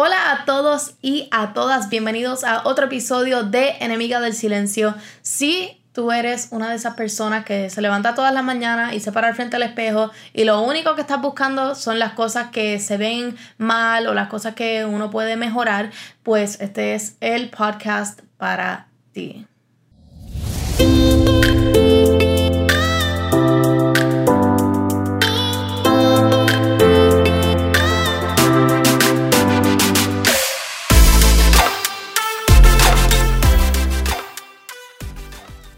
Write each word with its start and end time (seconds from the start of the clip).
Hola 0.00 0.30
a 0.30 0.44
todos 0.44 0.94
y 1.02 1.26
a 1.32 1.52
todas, 1.54 1.88
bienvenidos 1.88 2.44
a 2.44 2.62
otro 2.68 2.84
episodio 2.84 3.42
de 3.42 3.70
Enemiga 3.80 4.20
del 4.20 4.32
Silencio. 4.32 4.94
Si 5.22 5.82
tú 5.90 6.12
eres 6.12 6.50
una 6.52 6.70
de 6.70 6.76
esas 6.76 6.94
personas 6.94 7.44
que 7.44 7.68
se 7.68 7.82
levanta 7.82 8.14
todas 8.14 8.32
las 8.32 8.44
mañanas 8.44 8.94
y 8.94 9.00
se 9.00 9.10
para 9.10 9.26
al 9.26 9.34
frente 9.34 9.56
del 9.56 9.66
espejo 9.66 10.12
y 10.32 10.44
lo 10.44 10.60
único 10.60 10.94
que 10.94 11.00
estás 11.00 11.20
buscando 11.20 11.74
son 11.74 11.98
las 11.98 12.12
cosas 12.12 12.50
que 12.52 12.78
se 12.78 12.96
ven 12.96 13.36
mal 13.56 14.06
o 14.06 14.14
las 14.14 14.28
cosas 14.28 14.54
que 14.54 14.84
uno 14.84 15.10
puede 15.10 15.34
mejorar, 15.34 15.90
pues 16.22 16.60
este 16.60 16.94
es 16.94 17.16
el 17.18 17.50
podcast 17.50 18.20
para 18.36 18.86
ti. 19.10 19.48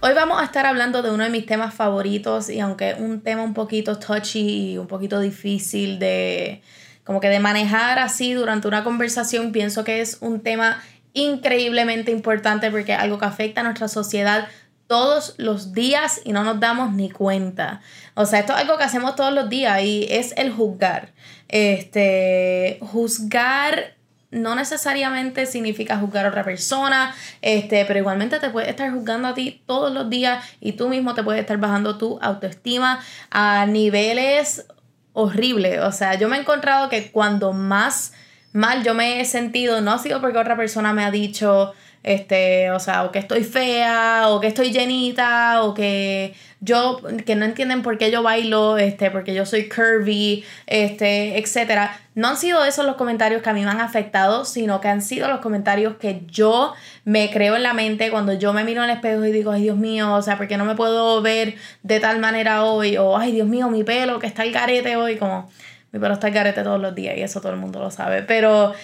Hoy 0.03 0.15
vamos 0.15 0.41
a 0.41 0.45
estar 0.47 0.65
hablando 0.65 1.03
de 1.03 1.11
uno 1.11 1.25
de 1.25 1.29
mis 1.29 1.45
temas 1.45 1.75
favoritos 1.75 2.49
y 2.49 2.59
aunque 2.59 2.93
es 2.93 2.99
un 2.99 3.21
tema 3.21 3.43
un 3.43 3.53
poquito 3.53 3.99
touchy 3.99 4.73
y 4.73 4.79
un 4.79 4.87
poquito 4.87 5.21
difícil 5.21 5.99
de 5.99 6.63
como 7.05 7.21
que 7.21 7.29
de 7.29 7.39
manejar 7.39 7.99
así 7.99 8.33
durante 8.33 8.67
una 8.67 8.83
conversación, 8.83 9.53
pienso 9.53 9.85
que 9.85 10.01
es 10.01 10.17
un 10.23 10.41
tema 10.41 10.83
increíblemente 11.13 12.13
importante 12.13 12.71
porque 12.71 12.95
es 12.95 12.99
algo 12.99 13.19
que 13.19 13.27
afecta 13.27 13.61
a 13.61 13.65
nuestra 13.65 13.89
sociedad 13.89 14.49
todos 14.87 15.35
los 15.37 15.75
días 15.75 16.23
y 16.25 16.33
no 16.33 16.45
nos 16.45 16.61
damos 16.61 16.95
ni 16.95 17.11
cuenta. 17.11 17.83
O 18.15 18.25
sea, 18.25 18.39
esto 18.39 18.55
es 18.55 18.61
algo 18.61 18.79
que 18.79 18.85
hacemos 18.85 19.17
todos 19.17 19.35
los 19.35 19.51
días 19.51 19.83
y 19.83 20.07
es 20.09 20.33
el 20.39 20.51
juzgar. 20.51 21.13
Este, 21.49 22.79
juzgar 22.80 23.97
no 24.30 24.55
necesariamente 24.55 25.47
significa 25.47 25.98
juzgar 25.98 26.27
a 26.27 26.29
otra 26.29 26.45
persona, 26.45 27.15
este, 27.43 27.85
pero 27.85 27.99
igualmente 27.99 28.38
te 28.38 28.51
puedes 28.51 28.71
estar 28.71 28.91
juzgando 28.93 29.29
a 29.29 29.35
ti 29.35 29.63
todos 29.66 29.93
los 29.93 30.09
días 30.09 30.45
y 30.60 30.73
tú 30.73 30.88
mismo 30.88 31.15
te 31.15 31.23
puedes 31.23 31.41
estar 31.41 31.59
bajando 31.59 31.99
tu 31.99 32.18
autoestima 32.23 33.01
a 33.30 33.66
niveles 33.66 34.66
horribles. 35.13 35.80
O 35.80 35.93
sea, 35.93 36.15
yo 36.15 36.29
me 36.29 36.37
he 36.37 36.40
encontrado 36.40 36.88
que 36.88 37.10
cuando 37.10 37.52
más 37.52 38.13
mal 38.52 38.82
yo 38.82 38.95
me 38.95 39.21
he 39.21 39.24
sentido, 39.24 39.80
no 39.80 39.93
ha 39.93 39.99
sido 39.99 40.21
porque 40.21 40.38
otra 40.38 40.57
persona 40.57 40.93
me 40.93 41.05
ha 41.05 41.10
dicho, 41.10 41.73
este, 42.02 42.71
o 42.71 42.80
sea, 42.80 43.05
o 43.05 43.12
que 43.12 43.18
estoy 43.18 43.45
fea, 43.45 44.29
o 44.29 44.40
que 44.40 44.49
estoy 44.49 44.73
llenita, 44.73 45.62
o 45.62 45.74
que 45.74 46.35
yo, 46.61 47.01
que 47.25 47.37
no 47.37 47.47
entienden 47.47 47.83
por 47.83 47.97
qué 47.97 48.11
yo 48.11 48.23
bailo, 48.23 48.77
este, 48.77 49.11
porque 49.11 49.35
yo 49.35 49.47
soy 49.47 49.69
curvy, 49.69 50.45
este, 50.67 51.39
etcétera. 51.39 51.99
No 52.15 52.29
han 52.29 52.37
sido 52.37 52.65
esos 52.65 52.85
los 52.85 52.97
comentarios 52.97 53.41
que 53.43 53.49
a 53.49 53.52
mí 53.55 53.65
me 53.65 53.71
han 53.71 53.80
afectado, 53.80 54.45
sino 54.45 54.80
que 54.80 54.89
han 54.89 55.01
sido 55.01 55.29
los 55.29 55.41
comentarios 55.41 55.97
que 55.97 56.23
yo 56.27 56.75
me 57.05 57.30
creo 57.30 57.57
en 57.57 57.63
la 57.63 57.73
mente 57.73 58.11
cuando 58.11 58.35
yo 58.35 58.52
me 58.52 58.65
miro 58.65 58.85
en 58.85 58.91
el 58.91 58.97
espejo 58.97 59.25
y 59.25 59.33
digo, 59.33 59.52
ay 59.52 59.63
Dios 59.63 59.79
mío, 59.79 60.13
o 60.15 60.23
sea, 60.23 60.37
porque 60.37 60.59
no 60.59 60.67
me 60.67 60.75
puedo 60.75 61.23
ver 61.23 61.55
de 61.83 61.99
tal 61.99 62.19
manera 62.19 62.65
hoy, 62.65 62.99
o 62.99 63.17
ay 63.17 63.33
Dios 63.33 63.49
mío, 63.49 63.71
mi 63.71 63.83
pelo, 63.83 64.19
que 64.19 64.27
está 64.27 64.43
el 64.43 64.53
garete 64.53 64.97
hoy, 64.97 65.17
como 65.17 65.49
mi 65.93 65.99
pelo 65.99 66.15
está 66.15 66.28
el 66.28 66.34
garete 66.34 66.62
todos 66.62 66.81
los 66.81 66.95
días 66.95 67.17
y 67.17 67.22
eso 67.22 67.41
todo 67.41 67.53
el 67.53 67.59
mundo 67.59 67.81
lo 67.81 67.91
sabe, 67.91 68.22
pero 68.22 68.75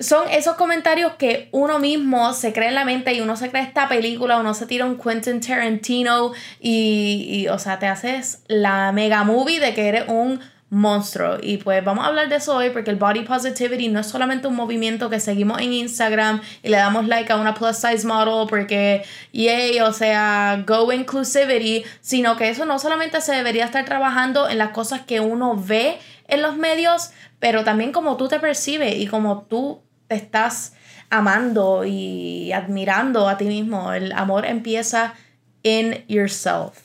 son 0.00 0.28
esos 0.28 0.56
comentarios 0.56 1.12
que 1.14 1.48
uno 1.52 1.78
mismo 1.78 2.32
se 2.32 2.52
cree 2.52 2.68
en 2.68 2.74
la 2.74 2.84
mente 2.84 3.14
y 3.14 3.20
uno 3.20 3.36
se 3.36 3.50
cree 3.50 3.62
esta 3.62 3.88
película, 3.88 4.38
uno 4.38 4.54
se 4.54 4.66
tira 4.66 4.84
un 4.84 4.98
Quentin 4.98 5.40
Tarantino 5.40 6.32
y, 6.60 7.26
y, 7.28 7.48
o 7.48 7.58
sea, 7.58 7.78
te 7.78 7.86
haces 7.86 8.42
la 8.48 8.92
mega 8.92 9.22
movie 9.24 9.60
de 9.60 9.72
que 9.74 9.88
eres 9.88 10.04
un 10.08 10.40
monstruo. 10.74 11.38
Y 11.40 11.58
pues 11.58 11.84
vamos 11.84 12.04
a 12.04 12.08
hablar 12.08 12.28
de 12.28 12.36
eso 12.36 12.56
hoy 12.56 12.70
porque 12.70 12.90
el 12.90 12.96
body 12.96 13.20
positivity 13.20 13.88
no 13.88 14.00
es 14.00 14.06
solamente 14.06 14.48
un 14.48 14.56
movimiento 14.56 15.08
que 15.08 15.20
seguimos 15.20 15.60
en 15.60 15.72
Instagram 15.72 16.42
y 16.62 16.68
le 16.68 16.76
damos 16.76 17.06
like 17.06 17.32
a 17.32 17.36
una 17.36 17.54
plus 17.54 17.76
size 17.76 18.06
model 18.06 18.46
porque, 18.48 19.04
yay, 19.32 19.80
o 19.80 19.92
sea, 19.92 20.64
go 20.66 20.92
inclusivity, 20.92 21.84
sino 22.00 22.36
que 22.36 22.48
eso 22.48 22.64
no 22.64 22.78
solamente 22.78 23.20
se 23.20 23.32
debería 23.32 23.64
estar 23.64 23.84
trabajando 23.84 24.48
en 24.48 24.58
las 24.58 24.70
cosas 24.70 25.02
que 25.02 25.20
uno 25.20 25.56
ve 25.56 25.98
en 26.26 26.42
los 26.42 26.56
medios, 26.56 27.10
pero 27.38 27.64
también 27.64 27.92
como 27.92 28.16
tú 28.16 28.28
te 28.28 28.40
percibes 28.40 28.96
y 28.96 29.06
como 29.06 29.42
tú 29.42 29.83
te 30.08 30.16
estás 30.16 30.74
amando 31.10 31.84
y 31.84 32.52
admirando 32.52 33.28
a 33.28 33.36
ti 33.38 33.46
mismo. 33.46 33.92
El 33.92 34.12
amor 34.12 34.44
empieza 34.44 35.14
in 35.62 36.04
yourself. 36.08 36.82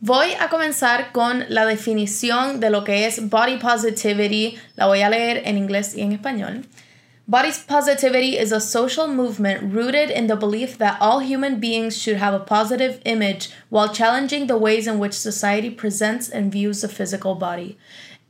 Voy 0.00 0.32
a 0.38 0.48
comenzar 0.50 1.12
con 1.12 1.46
la 1.48 1.64
definición 1.64 2.60
de 2.60 2.68
lo 2.68 2.84
que 2.84 3.06
es 3.06 3.30
body 3.30 3.56
positivity. 3.56 4.58
La 4.76 4.86
voy 4.86 5.00
a 5.00 5.08
leer 5.08 5.42
en 5.46 5.56
inglés 5.56 5.94
y 5.94 6.02
en 6.02 6.12
español. 6.12 6.66
Body 7.26 7.52
positivity 7.66 8.36
is 8.36 8.52
a 8.52 8.60
social 8.60 9.08
movement 9.08 9.72
rooted 9.72 10.10
in 10.10 10.26
the 10.26 10.36
belief 10.36 10.76
that 10.76 10.98
all 11.00 11.20
human 11.20 11.58
beings 11.58 11.96
should 11.96 12.18
have 12.18 12.34
a 12.34 12.38
positive 12.38 13.00
image 13.06 13.48
while 13.70 13.88
challenging 13.88 14.46
the 14.46 14.58
ways 14.58 14.86
in 14.86 14.98
which 14.98 15.14
society 15.14 15.70
presents 15.70 16.28
and 16.28 16.52
views 16.52 16.82
the 16.82 16.88
physical 16.88 17.34
body. 17.34 17.78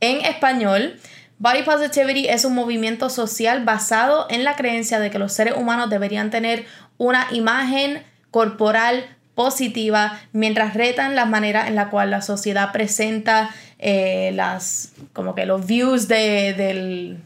En 0.01 0.21
español, 0.21 0.97
Body 1.37 1.63
Positivity 1.63 2.27
es 2.27 2.45
un 2.45 2.55
movimiento 2.55 3.09
social 3.09 3.65
basado 3.65 4.25
en 4.29 4.43
la 4.43 4.55
creencia 4.55 4.99
de 4.99 5.09
que 5.09 5.19
los 5.19 5.33
seres 5.33 5.55
humanos 5.57 5.89
deberían 5.89 6.29
tener 6.29 6.65
una 6.97 7.27
imagen 7.31 8.03
corporal 8.31 9.05
positiva 9.35 10.17
mientras 10.31 10.73
retan 10.75 11.13
la 11.13 11.25
manera 11.25 11.67
en 11.67 11.75
la 11.75 11.89
cual 11.89 12.09
la 12.09 12.21
sociedad 12.21 12.71
presenta 12.71 13.49
eh, 13.79 14.31
las 14.33 14.93
como 15.11 15.35
que 15.35 15.45
los 15.45 15.67
views 15.67 16.07
de, 16.07 17.17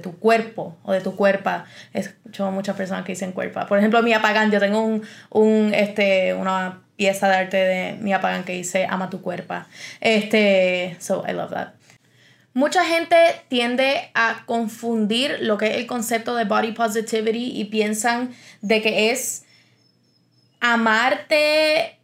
tu 0.00 0.16
cuerpo 0.18 0.76
o 0.84 0.92
de 0.92 1.00
tu 1.00 1.16
cuerpa. 1.16 1.64
Escucho 1.92 2.52
muchas 2.52 2.76
personas 2.76 3.04
que 3.04 3.12
dicen 3.12 3.32
cuerpa. 3.32 3.66
Por 3.66 3.78
ejemplo 3.78 4.00
Mia 4.02 4.22
Pagan 4.22 4.52
yo 4.52 4.60
tengo 4.60 4.80
un, 4.80 5.02
un 5.30 5.74
este 5.74 6.34
una 6.34 6.82
pieza 6.94 7.28
de 7.28 7.34
arte 7.34 7.56
de 7.56 7.92
Mia 8.00 8.20
Pagan 8.20 8.44
que 8.44 8.52
dice 8.52 8.86
ama 8.88 9.10
tu 9.10 9.20
cuerpa 9.20 9.66
este 10.00 10.96
so 11.00 11.24
I 11.28 11.32
love 11.32 11.50
that 11.50 11.74
Mucha 12.56 12.86
gente 12.86 13.16
tiende 13.48 14.10
a 14.14 14.46
confundir 14.46 15.40
lo 15.42 15.58
que 15.58 15.66
es 15.66 15.76
el 15.76 15.86
concepto 15.86 16.34
de 16.36 16.44
body 16.44 16.72
positivity 16.72 17.52
y 17.54 17.66
piensan 17.66 18.34
de 18.62 18.80
que 18.80 19.10
es 19.10 19.44
amarte 20.60 21.98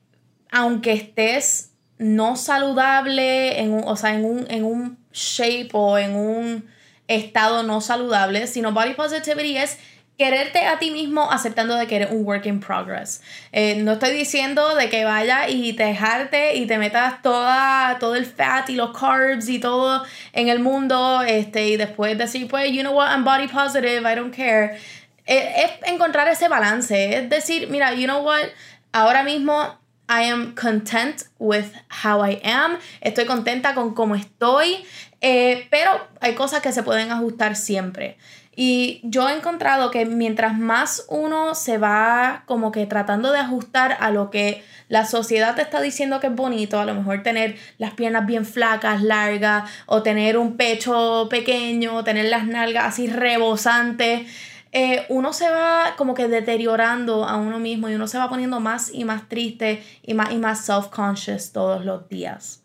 aunque 0.51 0.93
estés 0.93 1.71
no 1.97 2.37
saludable, 2.37 3.61
en 3.63 3.73
un, 3.73 3.85
o 3.87 3.97
sea, 3.97 4.15
en 4.15 4.27
un, 4.27 4.47
en 4.51 4.65
un 4.65 4.99
shape 5.11 5.71
o 5.73 5.97
en 5.97 6.15
un 6.17 6.69
estado 7.09 7.63
no 7.63 7.81
saludable, 7.81 8.47
sino 8.47 8.73
body 8.73 8.93
positivity 8.93 9.57
es 9.57 9.79
quererte 10.19 10.67
a 10.67 10.78
ti 10.78 10.91
mismo 10.91 11.31
aceptando 11.31 11.75
de 11.75 11.87
que 11.87 11.97
eres 11.97 12.11
un 12.11 12.25
work 12.25 12.47
in 12.47 12.61
progress. 12.61 13.23
Eh, 13.50 13.77
no 13.77 13.93
estoy 13.93 14.11
diciendo 14.11 14.75
de 14.75 14.89
que 14.89 15.05
vaya 15.05 15.49
y 15.49 15.73
te 15.73 15.84
dejarte 15.84 16.56
y 16.56 16.67
te 16.67 16.78
metas 16.78 17.23
toda, 17.23 17.97
todo 17.99 18.15
el 18.15 18.27
fat 18.27 18.69
y 18.71 18.77
los 18.77 18.97
carbs 18.97 19.49
y 19.49 19.59
todo 19.59 20.05
en 20.33 20.49
el 20.49 20.61
mundo 20.61 21.22
este, 21.22 21.69
y 21.69 21.77
después 21.77 22.17
decir, 22.19 22.47
pues, 22.49 22.71
you 22.72 22.83
know 22.83 22.93
what, 22.93 23.09
I'm 23.09 23.25
body 23.25 23.49
positive, 23.49 24.06
I 24.06 24.15
don't 24.15 24.34
care. 24.34 24.78
Eh, 25.27 25.65
es 25.65 25.91
encontrar 25.91 26.28
ese 26.28 26.49
balance, 26.49 27.17
es 27.17 27.31
decir, 27.31 27.69
mira, 27.69 27.95
you 27.95 28.05
know 28.05 28.22
what, 28.22 28.49
ahora 28.93 29.22
mismo 29.22 29.78
I 30.09 30.25
am 30.25 30.55
content 30.55 31.25
with 31.39 31.72
how 31.89 32.21
I 32.22 32.41
am, 32.45 32.78
estoy 33.01 33.25
contenta 33.25 33.75
con 33.75 33.95
cómo 33.95 34.15
estoy, 34.15 34.84
eh, 35.21 35.67
pero 35.71 35.91
hay 36.21 36.34
cosas 36.34 36.61
que 36.61 36.72
se 36.72 36.83
pueden 36.83 37.11
ajustar 37.12 37.56
siempre. 37.56 38.19
Y 38.55 39.01
yo 39.03 39.29
he 39.29 39.35
encontrado 39.35 39.91
que 39.91 40.05
mientras 40.05 40.59
más 40.59 41.07
uno 41.09 41.55
se 41.55 41.79
va 41.79 42.43
como 42.47 42.71
que 42.71 42.85
tratando 42.85 43.33
de 43.33 43.39
ajustar 43.39 43.97
a 43.99 44.11
lo 44.11 44.31
que 44.31 44.63
la 44.89 45.07
sociedad 45.07 45.55
te 45.55 45.63
está 45.63 45.81
diciendo 45.81 46.21
que 46.21 46.27
es 46.27 46.35
bonito, 46.35 46.79
a 46.79 46.85
lo 46.85 46.95
mejor 46.95 47.23
tener 47.23 47.57
las 47.79 47.95
piernas 47.95 48.27
bien 48.27 48.45
flacas, 48.45 49.03
largas, 49.03 49.71
o 49.87 50.03
tener 50.03 50.37
un 50.37 50.59
pecho 50.59 51.29
pequeño, 51.31 51.97
o 51.97 52.05
tener 52.05 52.27
las 52.27 52.47
nalgas 52.47 52.85
así 52.85 53.07
rebosantes, 53.07 54.31
eh, 54.72 55.05
uno 55.09 55.33
se 55.33 55.51
va 55.51 55.95
como 55.97 56.15
que 56.15 56.28
deteriorando 56.28 57.25
a 57.25 57.37
uno 57.37 57.59
mismo 57.59 57.89
y 57.89 57.95
uno 57.95 58.07
se 58.07 58.19
va 58.19 58.28
poniendo 58.28 58.59
más 58.60 58.91
y 58.93 59.05
más 59.05 59.28
triste 59.28 59.83
y 60.03 60.15
más 60.15 60.33
y 60.33 60.37
más 60.37 60.66
self-conscious 60.69 61.53
todos 61.53 61.84
los 61.84 62.09
días. 62.09 62.61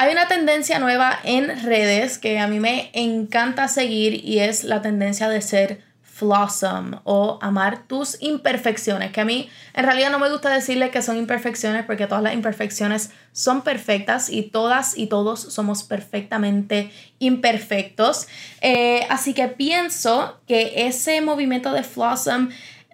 Hay 0.00 0.12
una 0.12 0.28
tendencia 0.28 0.78
nueva 0.78 1.20
en 1.24 1.62
redes 1.62 2.16
que 2.16 2.38
a 2.38 2.46
mí 2.46 2.58
me 2.58 2.90
encanta 2.94 3.68
seguir 3.68 4.24
y 4.24 4.38
es 4.38 4.64
la 4.64 4.80
tendencia 4.80 5.28
de 5.28 5.42
ser 5.42 5.82
flossom 6.02 7.00
o 7.04 7.38
amar 7.42 7.86
tus 7.86 8.16
imperfecciones, 8.22 9.12
que 9.12 9.20
a 9.20 9.26
mí 9.26 9.50
en 9.74 9.84
realidad 9.84 10.10
no 10.10 10.18
me 10.18 10.30
gusta 10.30 10.48
decirle 10.48 10.90
que 10.90 11.02
son 11.02 11.18
imperfecciones 11.18 11.84
porque 11.84 12.06
todas 12.06 12.24
las 12.24 12.32
imperfecciones 12.32 13.10
son 13.32 13.60
perfectas 13.60 14.30
y 14.30 14.44
todas 14.44 14.96
y 14.96 15.06
todos 15.06 15.38
somos 15.38 15.82
perfectamente 15.82 16.90
imperfectos. 17.18 18.26
Eh, 18.62 19.06
así 19.10 19.34
que 19.34 19.48
pienso 19.48 20.40
que 20.46 20.86
ese 20.86 21.20
movimiento 21.20 21.74
de 21.74 21.82
flossom 21.82 22.48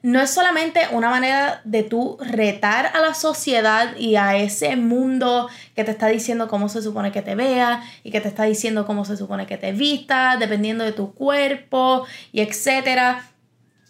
no 0.06 0.20
es 0.20 0.30
solamente 0.30 0.82
una 0.92 1.10
manera 1.10 1.60
de 1.64 1.82
tú 1.82 2.16
retar 2.20 2.92
a 2.94 3.00
la 3.00 3.12
sociedad 3.12 3.96
y 3.96 4.14
a 4.14 4.36
ese 4.36 4.76
mundo 4.76 5.50
que 5.74 5.82
te 5.82 5.90
está 5.90 6.06
diciendo 6.06 6.46
cómo 6.46 6.68
se 6.68 6.80
supone 6.80 7.10
que 7.10 7.22
te 7.22 7.34
vea 7.34 7.82
y 8.04 8.12
que 8.12 8.20
te 8.20 8.28
está 8.28 8.44
diciendo 8.44 8.86
cómo 8.86 9.04
se 9.04 9.16
supone 9.16 9.46
que 9.46 9.56
te 9.56 9.72
vista, 9.72 10.36
dependiendo 10.36 10.84
de 10.84 10.92
tu 10.92 11.12
cuerpo 11.12 12.06
y 12.30 12.40
etcétera 12.40 13.24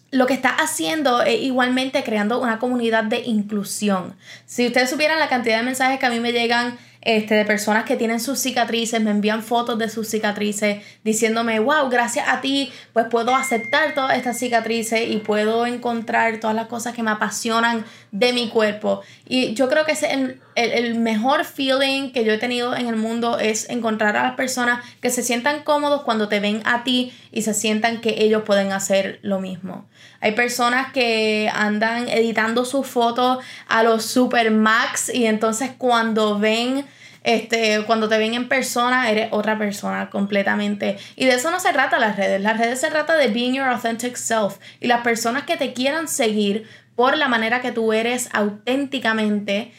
lo 0.09 0.25
que 0.25 0.33
está 0.33 0.49
haciendo 0.49 1.21
es 1.21 1.39
igualmente 1.43 2.03
creando 2.03 2.41
una 2.41 2.57
comunidad 2.57 3.03
de 3.03 3.19
inclusión. 3.19 4.15
Si 4.47 4.65
ustedes 4.65 4.89
supieran 4.89 5.19
la 5.19 5.29
cantidad 5.29 5.57
de 5.57 5.63
mensajes 5.63 5.99
que 5.99 6.05
a 6.07 6.09
mí 6.09 6.19
me 6.19 6.31
llegan 6.31 6.79
este, 7.01 7.35
de 7.35 7.45
personas 7.45 7.85
que 7.85 7.95
tienen 7.95 8.19
sus 8.19 8.39
cicatrices, 8.39 9.01
me 9.01 9.11
envían 9.11 9.43
fotos 9.43 9.77
de 9.77 9.89
sus 9.89 10.07
cicatrices 10.07 10.83
diciéndome, 11.03 11.59
wow, 11.59 11.89
gracias 11.89 12.27
a 12.27 12.41
ti, 12.41 12.71
pues 12.93 13.05
puedo 13.09 13.35
aceptar 13.35 13.93
todas 13.93 14.17
estas 14.17 14.37
cicatrices 14.37 15.07
y 15.09 15.17
puedo 15.17 15.65
encontrar 15.65 16.39
todas 16.39 16.55
las 16.55 16.67
cosas 16.67 16.93
que 16.93 17.03
me 17.03 17.11
apasionan 17.11 17.85
de 18.17 18.33
mi 18.33 18.49
cuerpo. 18.49 19.01
Y 19.27 19.53
yo 19.53 19.69
creo 19.69 19.85
que 19.85 19.91
ese 19.91 20.11
el, 20.11 20.41
el, 20.55 20.95
mejor 20.95 21.45
feeling 21.45 22.11
que 22.11 22.23
yo 22.25 22.33
he 22.33 22.37
tenido 22.37 22.75
en 22.75 22.87
el 22.87 22.95
mundo 22.95 23.37
es 23.37 23.69
encontrar 23.69 24.17
a 24.17 24.23
las 24.23 24.35
personas 24.35 24.83
que 25.01 25.09
se 25.09 25.21
sientan 25.21 25.63
cómodos 25.63 26.01
cuando 26.01 26.27
te 26.27 26.39
ven 26.39 26.61
a 26.65 26.83
ti 26.83 27.13
y 27.31 27.43
se 27.43 27.53
sientan 27.53 28.01
que 28.01 28.23
ellos 28.23 28.43
pueden 28.43 28.71
hacer 28.71 29.19
lo 29.21 29.39
mismo. 29.39 29.85
Hay 30.19 30.31
personas 30.31 30.91
que 30.91 31.51
andan 31.53 32.09
editando 32.09 32.65
sus 32.65 32.87
fotos 32.87 33.37
a 33.67 33.83
los 33.83 34.03
super 34.03 34.49
max 34.49 35.11
y 35.13 35.25
entonces 35.25 35.71
cuando 35.77 36.39
ven 36.39 36.85
este, 37.23 37.83
cuando 37.85 38.07
te 38.07 38.17
ven 38.17 38.35
en 38.35 38.47
persona, 38.47 39.11
eres 39.11 39.27
otra 39.31 39.57
persona 39.57 40.09
completamente. 40.09 40.97
Y 41.17 41.25
de 41.25 41.33
eso 41.33 41.51
no 41.51 41.59
se 41.59 41.73
trata 41.73 41.99
las 41.99 42.15
redes. 42.15 42.39
Las 42.39 42.57
redes 42.57 42.79
se 42.79 42.89
trata 42.89 43.17
de 43.17 43.27
being 43.27 43.53
your 43.53 43.67
authentic 43.67 44.15
self. 44.15 44.59
Y 44.79 44.87
las 44.87 45.01
personas 45.01 45.43
que 45.43 45.57
te 45.57 45.73
quieran 45.73 46.07
seguir 46.07 46.69
por 46.97 47.15
la 47.15 47.27
manera 47.27 47.61
que 47.61 47.71
tú 47.71 47.93
eres 47.93 48.27
auténticamente, 48.33 49.71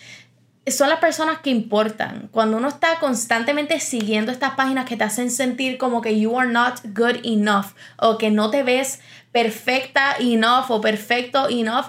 son 0.68 0.88
las 0.88 1.00
personas 1.00 1.40
que 1.40 1.50
importan. 1.50 2.28
Cuando 2.30 2.56
uno 2.58 2.68
está 2.68 3.00
constantemente 3.00 3.80
siguiendo 3.80 4.30
estas 4.30 4.52
páginas 4.52 4.84
que 4.84 4.96
te 4.96 5.02
hacen 5.02 5.32
sentir 5.32 5.78
como 5.78 6.00
que 6.00 6.20
you 6.20 6.38
are 6.38 6.48
not 6.48 6.78
good 6.94 7.16
enough 7.24 7.74
o 7.96 8.18
que 8.18 8.30
no 8.30 8.50
te 8.50 8.62
ves 8.62 9.00
perfecta 9.32 10.14
enough 10.20 10.70
o 10.70 10.80
perfecto 10.80 11.48
enough, 11.48 11.86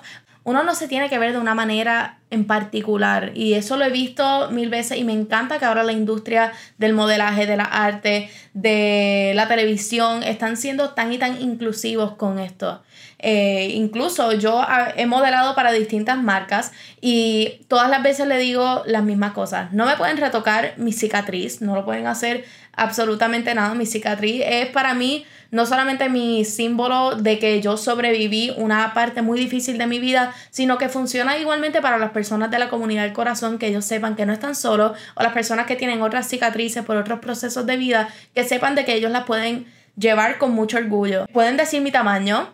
uno 0.49 0.63
no 0.63 0.73
se 0.73 0.87
tiene 0.87 1.09
que 1.09 1.19
ver 1.19 1.31
de 1.31 1.37
una 1.37 1.53
manera 1.53 2.17
en 2.31 2.45
particular. 2.45 3.33
Y 3.35 3.53
eso 3.53 3.77
lo 3.77 3.85
he 3.85 3.91
visto 3.91 4.49
mil 4.49 4.69
veces 4.69 4.97
y 4.97 5.03
me 5.03 5.13
encanta 5.13 5.59
que 5.59 5.65
ahora 5.65 5.83
la 5.83 5.91
industria 5.91 6.53
del 6.79 6.93
modelaje, 6.93 7.45
de 7.45 7.55
la 7.55 7.65
arte, 7.65 8.31
de 8.55 9.33
la 9.35 9.47
televisión 9.47 10.23
están 10.23 10.57
siendo 10.57 10.89
tan 10.95 11.13
y 11.13 11.19
tan 11.19 11.39
inclusivos 11.39 12.15
con 12.15 12.39
esto. 12.39 12.81
Eh, 13.19 13.73
incluso 13.75 14.33
yo 14.33 14.65
he 14.95 15.05
modelado 15.05 15.53
para 15.53 15.71
distintas 15.71 16.17
marcas 16.17 16.71
y 16.99 17.61
todas 17.67 17.87
las 17.87 18.01
veces 18.01 18.25
le 18.25 18.39
digo 18.39 18.81
las 18.87 19.03
mismas 19.03 19.33
cosas. 19.33 19.71
No 19.71 19.85
me 19.85 19.97
pueden 19.97 20.17
retocar 20.17 20.73
mi 20.77 20.93
cicatriz, 20.93 21.61
no 21.61 21.75
lo 21.75 21.85
pueden 21.85 22.07
hacer 22.07 22.43
absolutamente 22.73 23.53
nada. 23.53 23.75
Mi 23.75 23.85
cicatriz 23.85 24.41
es 24.43 24.65
para 24.69 24.95
mí 24.95 25.27
no 25.51 25.65
solamente 25.65 26.09
mi 26.09 26.45
símbolo 26.45 27.15
de 27.15 27.39
que 27.39 27.61
yo 27.61 27.77
sobreviví 27.77 28.53
una 28.57 28.93
parte 28.93 29.21
muy 29.21 29.39
difícil 29.39 29.77
de 29.77 29.87
mi 29.87 29.99
vida, 29.99 30.33
sino 30.49 30.77
que 30.77 30.89
funciona 30.89 31.37
igualmente 31.37 31.81
para 31.81 31.97
las 31.97 32.11
personas 32.11 32.51
de 32.51 32.59
la 32.59 32.69
comunidad 32.69 33.03
del 33.03 33.13
corazón, 33.13 33.57
que 33.57 33.67
ellos 33.67 33.85
sepan 33.85 34.15
que 34.15 34.25
no 34.25 34.33
están 34.33 34.55
solos, 34.55 34.97
o 35.15 35.23
las 35.23 35.33
personas 35.33 35.65
que 35.65 35.75
tienen 35.75 36.01
otras 36.01 36.27
cicatrices 36.27 36.83
por 36.83 36.97
otros 36.97 37.19
procesos 37.19 37.65
de 37.65 37.77
vida, 37.77 38.09
que 38.35 38.43
sepan 38.43 38.75
de 38.75 38.85
que 38.85 38.93
ellos 38.93 39.11
las 39.11 39.23
pueden 39.23 39.65
llevar 39.97 40.37
con 40.37 40.51
mucho 40.51 40.77
orgullo. 40.77 41.25
Pueden 41.33 41.57
decir 41.57 41.81
mi 41.81 41.91
tamaño, 41.91 42.53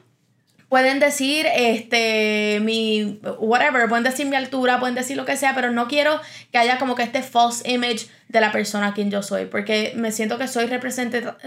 pueden 0.69 0.99
decir 0.99 1.45
este 1.53 2.59
mi 2.61 3.19
whatever, 3.39 3.87
pueden 3.87 4.03
decir 4.03 4.25
mi 4.25 4.35
altura, 4.35 4.79
pueden 4.79 4.95
decir 4.95 5.17
lo 5.17 5.25
que 5.25 5.37
sea, 5.37 5.53
pero 5.55 5.71
no 5.71 5.87
quiero 5.87 6.19
que 6.51 6.57
haya 6.57 6.77
como 6.77 6.95
que 6.95 7.03
este 7.03 7.21
false 7.21 7.69
image 7.69 8.07
de 8.29 8.41
la 8.41 8.51
persona 8.51 8.87
a 8.87 8.93
quien 8.93 9.11
yo 9.11 9.21
soy, 9.21 9.45
porque 9.45 9.93
me 9.95 10.11
siento 10.11 10.37
que 10.37 10.47
soy 10.47 10.65
representativa, 10.65 11.37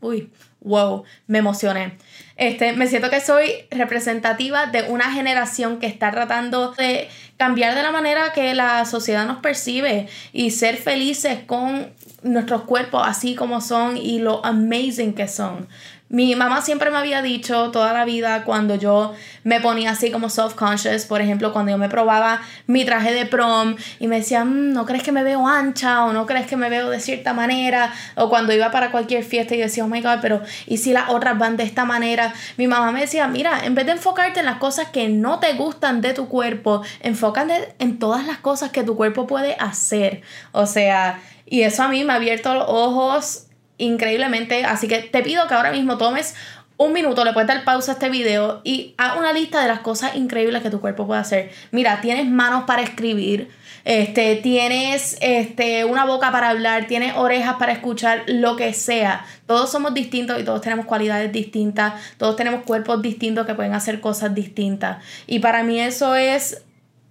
uy, 0.00 0.30
wow, 0.60 1.04
me 1.26 1.38
emocioné. 1.38 1.98
Este, 2.36 2.72
me 2.72 2.86
siento 2.86 3.10
que 3.10 3.20
soy 3.20 3.50
representativa 3.70 4.66
de 4.66 4.82
una 4.82 5.12
generación 5.12 5.78
que 5.78 5.86
está 5.86 6.10
tratando 6.10 6.72
de 6.72 7.08
cambiar 7.36 7.74
de 7.74 7.82
la 7.82 7.90
manera 7.90 8.32
que 8.32 8.54
la 8.54 8.84
sociedad 8.84 9.26
nos 9.26 9.38
percibe 9.38 10.08
y 10.32 10.52
ser 10.52 10.76
felices 10.76 11.40
con 11.46 11.92
nuestros 12.22 12.62
cuerpos 12.62 13.02
así 13.04 13.34
como 13.34 13.60
son 13.60 13.96
y 13.96 14.20
lo 14.20 14.44
amazing 14.44 15.14
que 15.14 15.28
son. 15.28 15.68
Mi 16.10 16.34
mamá 16.34 16.62
siempre 16.62 16.90
me 16.90 16.96
había 16.96 17.20
dicho 17.20 17.70
toda 17.70 17.92
la 17.92 18.06
vida 18.06 18.44
cuando 18.44 18.76
yo 18.76 19.14
me 19.44 19.60
ponía 19.60 19.90
así 19.90 20.10
como 20.10 20.30
self-conscious, 20.30 21.04
por 21.04 21.20
ejemplo, 21.20 21.52
cuando 21.52 21.72
yo 21.72 21.76
me 21.76 21.90
probaba 21.90 22.40
mi 22.66 22.86
traje 22.86 23.12
de 23.12 23.26
prom 23.26 23.76
y 23.98 24.06
me 24.06 24.16
decía, 24.16 24.42
mm, 24.42 24.72
no 24.72 24.86
crees 24.86 25.02
que 25.02 25.12
me 25.12 25.22
veo 25.22 25.46
ancha 25.46 26.06
o 26.06 26.14
no 26.14 26.24
crees 26.24 26.46
que 26.46 26.56
me 26.56 26.70
veo 26.70 26.88
de 26.88 27.00
cierta 27.00 27.34
manera, 27.34 27.92
o 28.14 28.30
cuando 28.30 28.54
iba 28.54 28.70
para 28.70 28.90
cualquier 28.90 29.22
fiesta 29.22 29.54
y 29.54 29.58
decía, 29.58 29.84
oh 29.84 29.88
my 29.88 30.00
god, 30.00 30.20
pero 30.22 30.40
¿y 30.66 30.78
si 30.78 30.94
las 30.94 31.10
otras 31.10 31.36
van 31.38 31.58
de 31.58 31.64
esta 31.64 31.84
manera? 31.84 32.32
Mi 32.56 32.66
mamá 32.66 32.90
me 32.90 33.00
decía, 33.00 33.28
mira, 33.28 33.66
en 33.66 33.74
vez 33.74 33.84
de 33.84 33.92
enfocarte 33.92 34.40
en 34.40 34.46
las 34.46 34.56
cosas 34.56 34.88
que 34.88 35.10
no 35.10 35.40
te 35.40 35.52
gustan 35.54 36.00
de 36.00 36.14
tu 36.14 36.26
cuerpo, 36.28 36.82
enfócate 37.00 37.74
en 37.78 37.98
todas 37.98 38.26
las 38.26 38.38
cosas 38.38 38.70
que 38.70 38.82
tu 38.82 38.96
cuerpo 38.96 39.26
puede 39.26 39.56
hacer. 39.60 40.22
O 40.52 40.64
sea, 40.64 41.20
y 41.44 41.62
eso 41.62 41.82
a 41.82 41.88
mí 41.88 42.02
me 42.04 42.14
ha 42.14 42.16
abierto 42.16 42.54
los 42.54 42.64
ojos 42.66 43.47
increíblemente. 43.78 44.64
Así 44.64 44.88
que 44.88 44.98
te 44.98 45.22
pido 45.22 45.46
que 45.48 45.54
ahora 45.54 45.72
mismo 45.72 45.96
tomes 45.96 46.34
un 46.78 46.92
minuto, 46.92 47.24
le 47.24 47.32
puedes 47.32 47.48
dar 47.48 47.64
pausa 47.64 47.92
a 47.92 47.94
este 47.94 48.08
video 48.08 48.60
y 48.62 48.94
haz 48.98 49.18
una 49.18 49.32
lista 49.32 49.60
de 49.60 49.66
las 49.66 49.80
cosas 49.80 50.14
increíbles 50.14 50.62
que 50.62 50.70
tu 50.70 50.80
cuerpo 50.80 51.06
puede 51.06 51.20
hacer. 51.20 51.50
Mira, 51.72 52.00
tienes 52.00 52.26
manos 52.26 52.64
para 52.64 52.82
escribir, 52.82 53.50
este, 53.84 54.36
tienes 54.36 55.18
este, 55.20 55.84
una 55.84 56.04
boca 56.04 56.30
para 56.30 56.50
hablar, 56.50 56.86
tienes 56.86 57.14
orejas 57.16 57.56
para 57.56 57.72
escuchar, 57.72 58.22
lo 58.28 58.54
que 58.54 58.72
sea. 58.74 59.26
Todos 59.46 59.72
somos 59.72 59.92
distintos 59.92 60.40
y 60.40 60.44
todos 60.44 60.60
tenemos 60.60 60.86
cualidades 60.86 61.32
distintas, 61.32 61.94
todos 62.16 62.36
tenemos 62.36 62.62
cuerpos 62.62 63.02
distintos 63.02 63.44
que 63.44 63.54
pueden 63.54 63.74
hacer 63.74 64.00
cosas 64.00 64.32
distintas. 64.32 65.02
Y 65.26 65.40
para 65.40 65.64
mí 65.64 65.80
eso 65.80 66.14
es, 66.14 66.62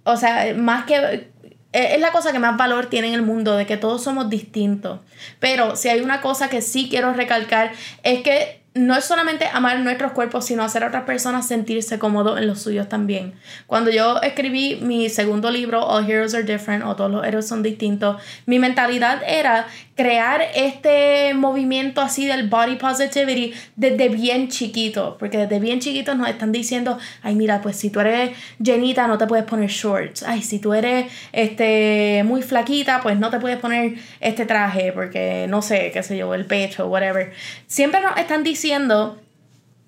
o 0.04 0.16
sea, 0.16 0.54
más 0.56 0.86
que 0.86 1.28
es 1.72 2.00
la 2.00 2.12
cosa 2.12 2.32
que 2.32 2.38
más 2.38 2.56
valor 2.56 2.86
tiene 2.86 3.08
en 3.08 3.14
el 3.14 3.22
mundo, 3.22 3.56
de 3.56 3.66
que 3.66 3.76
todos 3.76 4.02
somos 4.02 4.30
distintos. 4.30 5.00
Pero 5.38 5.76
si 5.76 5.88
hay 5.88 6.00
una 6.00 6.20
cosa 6.20 6.48
que 6.48 6.62
sí 6.62 6.88
quiero 6.88 7.12
recalcar, 7.12 7.72
es 8.02 8.22
que 8.22 8.57
no 8.74 8.96
es 8.96 9.04
solamente 9.04 9.46
amar 9.52 9.80
nuestros 9.80 10.12
cuerpos, 10.12 10.46
sino 10.46 10.62
hacer 10.62 10.84
a 10.84 10.88
otras 10.88 11.04
personas 11.04 11.48
sentirse 11.48 11.98
cómodos 11.98 12.38
en 12.38 12.46
los 12.46 12.60
suyos 12.60 12.88
también. 12.88 13.34
Cuando 13.66 13.90
yo 13.90 14.20
escribí 14.22 14.78
mi 14.80 15.08
segundo 15.08 15.50
libro, 15.50 15.84
All 15.84 16.08
Heroes 16.08 16.34
Are 16.34 16.44
Different, 16.44 16.84
o 16.84 16.94
Todos 16.94 17.10
los 17.10 17.26
héroes 17.26 17.46
son 17.48 17.62
distintos, 17.62 18.22
mi 18.46 18.58
mentalidad 18.58 19.22
era 19.26 19.66
crear 19.98 20.42
este 20.54 21.34
movimiento 21.34 22.00
así 22.00 22.24
del 22.24 22.48
body 22.48 22.76
positivity 22.76 23.52
desde 23.74 24.08
bien 24.08 24.48
chiquito, 24.48 25.16
porque 25.18 25.38
desde 25.38 25.58
bien 25.58 25.80
chiquitos 25.80 26.16
nos 26.16 26.28
están 26.28 26.52
diciendo, 26.52 26.98
ay 27.22 27.34
mira, 27.34 27.60
pues 27.60 27.76
si 27.76 27.90
tú 27.90 27.98
eres 27.98 28.30
llenita 28.60 29.08
no 29.08 29.18
te 29.18 29.26
puedes 29.26 29.44
poner 29.44 29.70
shorts, 29.70 30.22
ay 30.22 30.42
si 30.42 30.60
tú 30.60 30.72
eres 30.72 31.10
este 31.32 32.22
muy 32.24 32.42
flaquita, 32.42 33.00
pues 33.02 33.18
no 33.18 33.30
te 33.30 33.40
puedes 33.40 33.58
poner 33.58 33.94
este 34.20 34.46
traje 34.46 34.92
porque 34.92 35.46
no 35.48 35.62
sé, 35.62 35.90
qué 35.92 36.04
sé 36.04 36.16
yo, 36.16 36.32
el 36.32 36.44
pecho, 36.44 36.86
whatever. 36.86 37.32
Siempre 37.66 38.00
nos 38.00 38.16
están 38.16 38.44
diciendo 38.58 39.16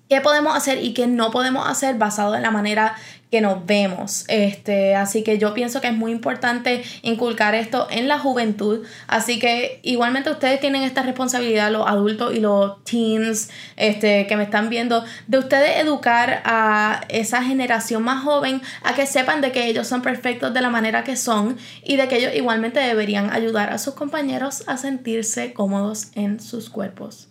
qué 0.07 0.21
podemos 0.21 0.55
hacer 0.55 0.83
y 0.83 0.93
qué 0.93 1.07
no 1.07 1.31
podemos 1.31 1.67
hacer 1.67 1.97
basado 1.97 2.35
en 2.35 2.41
la 2.41 2.51
manera 2.51 2.95
que 3.31 3.39
nos 3.39 3.65
vemos. 3.65 4.25
Este, 4.27 4.93
así 4.93 5.23
que 5.23 5.37
yo 5.37 5.53
pienso 5.53 5.79
que 5.79 5.87
es 5.87 5.95
muy 5.95 6.11
importante 6.11 6.83
inculcar 7.01 7.55
esto 7.55 7.87
en 7.89 8.09
la 8.09 8.19
juventud. 8.19 8.85
Así 9.07 9.39
que 9.39 9.79
igualmente 9.83 10.29
ustedes 10.29 10.59
tienen 10.59 10.83
esta 10.83 11.01
responsabilidad, 11.01 11.71
los 11.71 11.87
adultos 11.87 12.35
y 12.35 12.41
los 12.41 12.83
teens 12.83 13.49
este, 13.77 14.27
que 14.27 14.35
me 14.35 14.43
están 14.43 14.69
viendo, 14.69 15.05
de 15.27 15.37
ustedes 15.37 15.77
educar 15.77 16.41
a 16.43 17.05
esa 17.07 17.41
generación 17.41 18.03
más 18.03 18.21
joven 18.21 18.61
a 18.83 18.93
que 18.93 19.05
sepan 19.05 19.39
de 19.39 19.53
que 19.53 19.67
ellos 19.67 19.87
son 19.87 20.01
perfectos 20.01 20.53
de 20.53 20.61
la 20.61 20.69
manera 20.69 21.05
que 21.05 21.15
son 21.15 21.57
y 21.85 21.95
de 21.95 22.09
que 22.09 22.17
ellos 22.17 22.35
igualmente 22.35 22.81
deberían 22.81 23.31
ayudar 23.31 23.69
a 23.69 23.77
sus 23.77 23.93
compañeros 23.93 24.65
a 24.67 24.75
sentirse 24.75 25.53
cómodos 25.53 26.11
en 26.15 26.41
sus 26.41 26.69
cuerpos. 26.69 27.30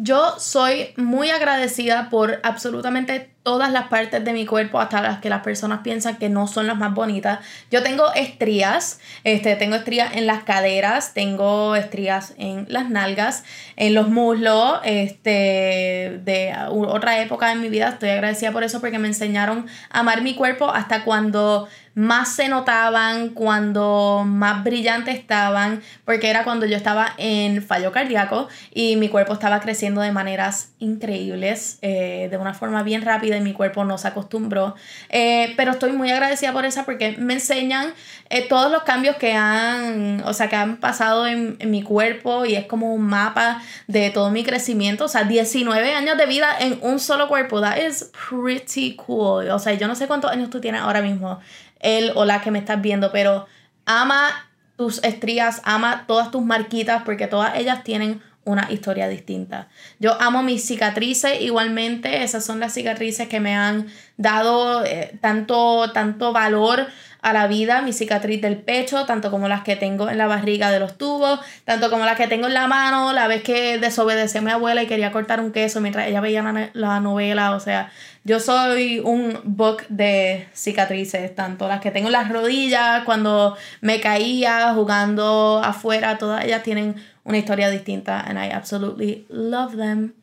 Yo 0.00 0.38
soy 0.38 0.90
muy 0.96 1.30
agradecida 1.30 2.08
por 2.08 2.38
absolutamente 2.44 3.32
todas 3.42 3.72
las 3.72 3.88
partes 3.88 4.24
de 4.24 4.32
mi 4.32 4.46
cuerpo, 4.46 4.78
hasta 4.78 5.02
las 5.02 5.18
que 5.18 5.28
las 5.28 5.42
personas 5.42 5.80
piensan 5.82 6.18
que 6.18 6.28
no 6.28 6.46
son 6.46 6.68
las 6.68 6.76
más 6.76 6.94
bonitas. 6.94 7.40
Yo 7.68 7.82
tengo 7.82 8.12
estrías, 8.14 9.00
este, 9.24 9.56
tengo 9.56 9.74
estrías 9.74 10.14
en 10.14 10.28
las 10.28 10.44
caderas, 10.44 11.14
tengo 11.14 11.74
estrías 11.74 12.34
en 12.38 12.66
las 12.68 12.90
nalgas, 12.90 13.42
en 13.74 13.94
los 13.94 14.08
muslos, 14.08 14.78
este, 14.84 16.20
de 16.22 16.54
otra 16.68 17.20
época 17.20 17.48
de 17.48 17.56
mi 17.56 17.68
vida. 17.68 17.88
Estoy 17.88 18.10
agradecida 18.10 18.52
por 18.52 18.62
eso 18.62 18.80
porque 18.80 19.00
me 19.00 19.08
enseñaron 19.08 19.66
a 19.90 20.00
amar 20.00 20.22
mi 20.22 20.36
cuerpo 20.36 20.70
hasta 20.70 21.02
cuando 21.02 21.66
más 21.98 22.36
se 22.36 22.48
notaban, 22.48 23.30
cuando 23.30 24.22
más 24.24 24.62
brillantes 24.62 25.16
estaban, 25.16 25.82
porque 26.04 26.30
era 26.30 26.44
cuando 26.44 26.64
yo 26.64 26.76
estaba 26.76 27.14
en 27.18 27.60
fallo 27.60 27.90
cardíaco 27.90 28.46
y 28.72 28.94
mi 28.94 29.08
cuerpo 29.08 29.32
estaba 29.32 29.58
creciendo 29.58 30.00
de 30.00 30.12
maneras 30.12 30.70
increíbles, 30.78 31.78
eh, 31.82 32.28
de 32.30 32.36
una 32.36 32.54
forma 32.54 32.84
bien 32.84 33.02
rápida 33.02 33.34
de 33.34 33.40
mi 33.40 33.52
cuerpo 33.52 33.84
no 33.84 33.98
se 33.98 34.06
acostumbró. 34.06 34.76
Eh, 35.08 35.54
pero 35.56 35.72
estoy 35.72 35.90
muy 35.90 36.08
agradecida 36.12 36.52
por 36.52 36.64
eso 36.64 36.84
porque 36.84 37.16
me 37.18 37.34
enseñan 37.34 37.92
eh, 38.30 38.46
todos 38.48 38.70
los 38.70 38.84
cambios 38.84 39.16
que 39.16 39.34
han, 39.34 40.22
o 40.24 40.32
sea, 40.34 40.48
que 40.48 40.54
han 40.54 40.76
pasado 40.76 41.26
en, 41.26 41.56
en, 41.58 41.70
mi 41.72 41.82
cuerpo 41.82 42.44
y 42.44 42.54
es 42.54 42.66
como 42.66 42.94
un 42.94 43.02
mapa 43.02 43.60
de 43.88 44.10
todo 44.10 44.30
mi 44.30 44.44
crecimiento. 44.44 45.06
O 45.06 45.08
sea, 45.08 45.24
19 45.24 45.94
años 45.94 46.16
de 46.16 46.26
vida 46.26 46.56
en 46.60 46.78
un 46.80 47.00
solo 47.00 47.26
cuerpo. 47.26 47.60
That 47.60 47.78
is 47.78 48.12
pretty 48.28 48.94
cool. 48.94 49.50
O 49.50 49.58
sea, 49.58 49.74
yo 49.74 49.88
no 49.88 49.96
sé 49.96 50.06
cuántos 50.06 50.30
años 50.30 50.48
tú 50.48 50.60
tienes 50.60 50.82
ahora 50.82 51.02
mismo, 51.02 51.40
él 51.80 52.12
o 52.14 52.24
la 52.24 52.40
que 52.40 52.50
me 52.50 52.58
estás 52.58 52.80
viendo, 52.80 53.12
pero 53.12 53.46
ama 53.86 54.30
tus 54.76 55.02
estrías, 55.02 55.60
ama 55.64 56.04
todas 56.06 56.30
tus 56.30 56.42
marquitas 56.42 57.02
porque 57.04 57.26
todas 57.26 57.56
ellas 57.56 57.82
tienen 57.82 58.22
una 58.44 58.66
historia 58.70 59.08
distinta. 59.08 59.68
Yo 59.98 60.18
amo 60.20 60.42
mis 60.42 60.64
cicatrices 60.64 61.40
igualmente, 61.42 62.22
esas 62.22 62.44
son 62.44 62.60
las 62.60 62.72
cicatrices 62.72 63.28
que 63.28 63.40
me 63.40 63.54
han 63.54 63.88
dado 64.16 64.84
eh, 64.84 65.18
tanto, 65.20 65.92
tanto 65.92 66.32
valor 66.32 66.86
a 67.20 67.32
la 67.32 67.46
vida, 67.46 67.82
mi 67.82 67.92
cicatriz 67.92 68.40
del 68.40 68.56
pecho, 68.56 69.04
tanto 69.06 69.30
como 69.30 69.48
las 69.48 69.62
que 69.62 69.76
tengo 69.76 70.08
en 70.08 70.18
la 70.18 70.26
barriga 70.26 70.70
de 70.70 70.78
los 70.78 70.96
tubos, 70.96 71.40
tanto 71.64 71.90
como 71.90 72.04
las 72.04 72.16
que 72.16 72.28
tengo 72.28 72.46
en 72.46 72.54
la 72.54 72.66
mano, 72.66 73.12
la 73.12 73.26
vez 73.26 73.42
que 73.42 73.78
desobedecí 73.78 74.38
a 74.38 74.40
mi 74.40 74.50
abuela 74.50 74.82
y 74.82 74.86
quería 74.86 75.10
cortar 75.10 75.40
un 75.40 75.52
queso 75.52 75.80
mientras 75.80 76.06
ella 76.06 76.20
veía 76.20 76.42
la, 76.42 76.70
la 76.72 77.00
novela, 77.00 77.52
o 77.52 77.60
sea, 77.60 77.90
yo 78.24 78.40
soy 78.40 79.00
un 79.00 79.40
book 79.44 79.82
de 79.88 80.48
cicatrices, 80.52 81.34
tanto 81.34 81.66
las 81.66 81.80
que 81.80 81.90
tengo 81.90 82.08
en 82.08 82.12
las 82.12 82.28
rodillas, 82.28 83.04
cuando 83.04 83.56
me 83.80 84.00
caía 84.00 84.72
jugando 84.74 85.60
afuera, 85.64 86.18
todas 86.18 86.44
ellas 86.44 86.62
tienen 86.62 86.94
una 87.24 87.38
historia 87.38 87.70
distinta 87.70 88.20
and 88.20 88.38
I 88.38 88.50
absolutely 88.50 89.26
love 89.28 89.76
them. 89.76 90.14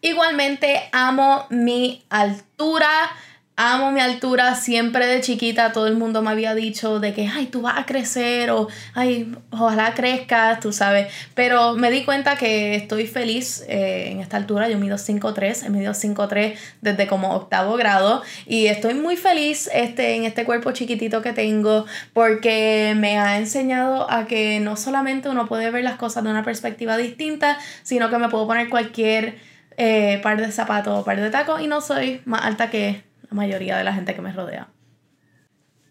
Igualmente 0.00 0.88
amo 0.92 1.46
mi 1.50 2.04
altura. 2.10 3.10
Amo 3.58 3.90
mi 3.90 4.00
altura, 4.00 4.54
siempre 4.54 5.06
de 5.06 5.22
chiquita 5.22 5.72
todo 5.72 5.86
el 5.86 5.96
mundo 5.96 6.20
me 6.20 6.28
había 6.28 6.54
dicho 6.54 7.00
de 7.00 7.14
que, 7.14 7.26
ay, 7.26 7.46
tú 7.46 7.62
vas 7.62 7.78
a 7.78 7.86
crecer 7.86 8.50
o, 8.50 8.68
ay, 8.92 9.34
ojalá 9.50 9.94
crezcas, 9.94 10.60
tú 10.60 10.74
sabes. 10.74 11.10
Pero 11.34 11.72
me 11.72 11.90
di 11.90 12.04
cuenta 12.04 12.36
que 12.36 12.74
estoy 12.74 13.06
feliz 13.06 13.64
eh, 13.66 14.10
en 14.10 14.20
esta 14.20 14.36
altura, 14.36 14.68
yo 14.68 14.78
mido 14.78 14.98
5'3, 14.98 15.64
he 15.64 15.70
medido 15.70 15.94
5'3 15.94 16.54
desde 16.82 17.06
como 17.06 17.34
octavo 17.34 17.78
grado 17.78 18.22
y 18.44 18.66
estoy 18.66 18.92
muy 18.92 19.16
feliz 19.16 19.70
este, 19.72 20.16
en 20.16 20.24
este 20.24 20.44
cuerpo 20.44 20.72
chiquitito 20.72 21.22
que 21.22 21.32
tengo 21.32 21.86
porque 22.12 22.92
me 22.94 23.18
ha 23.18 23.38
enseñado 23.38 24.10
a 24.10 24.26
que 24.26 24.60
no 24.60 24.76
solamente 24.76 25.30
uno 25.30 25.46
puede 25.46 25.70
ver 25.70 25.82
las 25.82 25.96
cosas 25.96 26.24
de 26.24 26.28
una 26.28 26.44
perspectiva 26.44 26.98
distinta, 26.98 27.58
sino 27.84 28.10
que 28.10 28.18
me 28.18 28.28
puedo 28.28 28.46
poner 28.46 28.68
cualquier 28.68 29.38
eh, 29.78 30.20
par 30.22 30.38
de 30.38 30.52
zapatos 30.52 31.00
o 31.00 31.04
par 31.06 31.18
de 31.18 31.30
tacos 31.30 31.62
y 31.62 31.68
no 31.68 31.80
soy 31.80 32.20
más 32.26 32.44
alta 32.44 32.68
que 32.68 33.06
mayoría 33.36 33.76
de 33.76 33.84
la 33.84 33.94
gente 33.94 34.14
que 34.14 34.22
me 34.22 34.32
rodea. 34.32 34.68